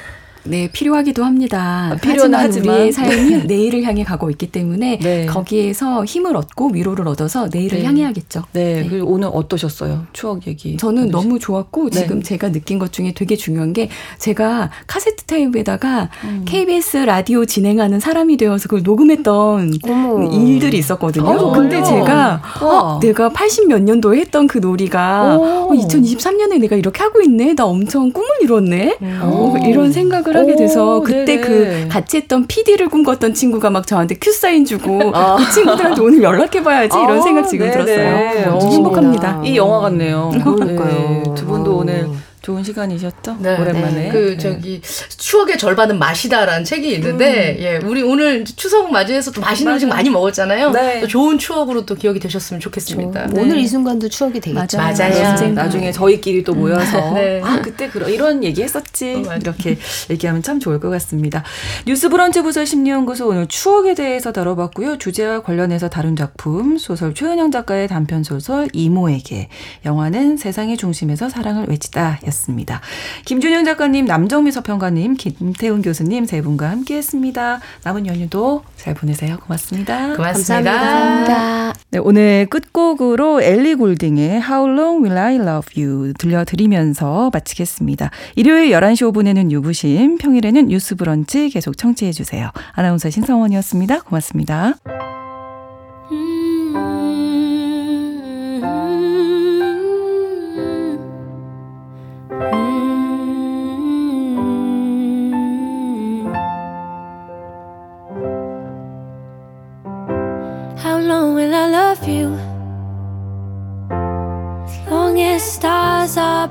[0.47, 1.91] 네, 필요하기도 합니다.
[1.93, 2.77] 아, 필요는 하지만, 하지만.
[2.77, 5.27] 우리의 삶은 내일을 향해 가고 있기 때문에 네.
[5.27, 7.85] 거기에서 힘을 얻고 위로를 얻어서 내일을 네.
[7.87, 8.43] 향해야겠죠.
[8.53, 10.07] 네, 그리고 오늘 어떠셨어요?
[10.13, 10.77] 추억 얘기.
[10.77, 12.01] 저는 들으시- 너무 좋았고 네.
[12.01, 13.89] 지금 제가 느낀 것 중에 되게 중요한 게
[14.19, 16.43] 제가 카세트 테이프에다가 음.
[16.47, 20.31] KBS 라디오 진행하는 사람이 되어서 그걸 녹음했던 어머.
[20.31, 21.27] 일들이 있었거든요.
[21.31, 21.83] 어, 근데?
[21.83, 22.97] 제가 와.
[22.97, 25.43] 어, 내가 80 몇 년도에 했던 그 놀이가 오.
[25.43, 27.55] 어, 2023년에 내가 이렇게 하고 있네.
[27.55, 28.99] 나 엄청 꿈을 이뤘네.
[29.23, 29.67] 어, 오.
[29.69, 31.41] 이런 생각을 하게 돼서 오, 그때 네네.
[31.41, 35.37] 그 같이 했던 PD를 꿈꿨던 친구가 막 저한테 큐 사인 주고 아.
[35.37, 37.85] 그 친구들한테 오늘 연락해봐야지 이런 아, 생각 지금 네네.
[37.85, 38.55] 들었어요.
[38.55, 38.71] 어.
[38.71, 39.43] 행복합니다.
[39.45, 40.31] 이 영화 같네요.
[40.43, 40.89] 그러니까요.
[40.89, 41.77] 네, 두 분도 어.
[41.79, 42.09] 오늘
[42.45, 43.39] 좋은 시간이셨죠?
[43.41, 43.59] 네.
[43.59, 44.11] 오랜만에.
[44.11, 44.37] 그 네.
[44.37, 44.83] 저기
[45.17, 50.71] 추억의 절반은 맛이다라는 책이 있는데 예 우리 오늘 추석 맞이해서 또 맛있는 음식 많이 먹었잖아요.
[50.73, 51.01] 네.
[51.01, 53.29] 또 좋은 추억으로 또 기억이 되셨으면 좋겠습니다.
[53.29, 53.41] 네.
[53.41, 54.77] 오늘 이 순간도 추억이 되겠죠.
[54.77, 54.95] 맞아요.
[54.95, 55.31] 맞아요.
[55.31, 55.63] 언젠가.
[55.63, 57.41] 나중에 저희끼리 또 모여서 네.
[57.43, 59.37] 아 그때 그런 이런 얘기 했었지 어, 맞아.
[59.37, 59.79] 이렇게
[60.11, 61.43] 얘기하면 참 좋을 것 같습니다.
[61.87, 64.99] 뉴스 브런치 부설 심리연구소 오늘 추억에 대해서 다뤄봤고요.
[64.99, 69.49] 주제와 관련해서 다룬 작품 소설 최은영 작가의 단편 소설 이모에게
[69.87, 72.81] 영화는 세상의 중심에서 사랑을 외치다 였습니다.
[73.25, 77.61] 김준현 작가님, 남정미 서평가님, 김태훈 교수님 세 분과 함께 했습니다.
[77.85, 79.39] 남은 연휴도 잘 보내세요.
[79.39, 80.17] 고맙습니다.
[80.17, 80.73] 고맙습니다.
[80.73, 81.73] 감사합니다.
[81.91, 88.11] 네, 오늘 끝곡으로 엘리 골딩의 How Long Will I Love You 들려드리면서 마치겠습니다.
[88.35, 92.51] 일요일 11시 5분에는 유부심, 평일에는 뉴스 브런치 계속 청취해 주세요.
[92.73, 94.01] 아나운서 신성원이었습니다.
[94.01, 94.75] 고맙습니다.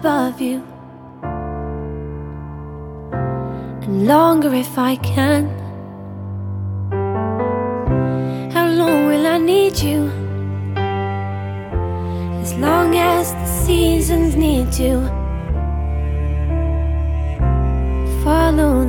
[0.03, 0.61] Above you.
[3.83, 5.47] And longer if I can.
[8.51, 10.11] How long will I need you?
[12.41, 14.99] As long as the seasons need you.
[18.25, 18.83] Follow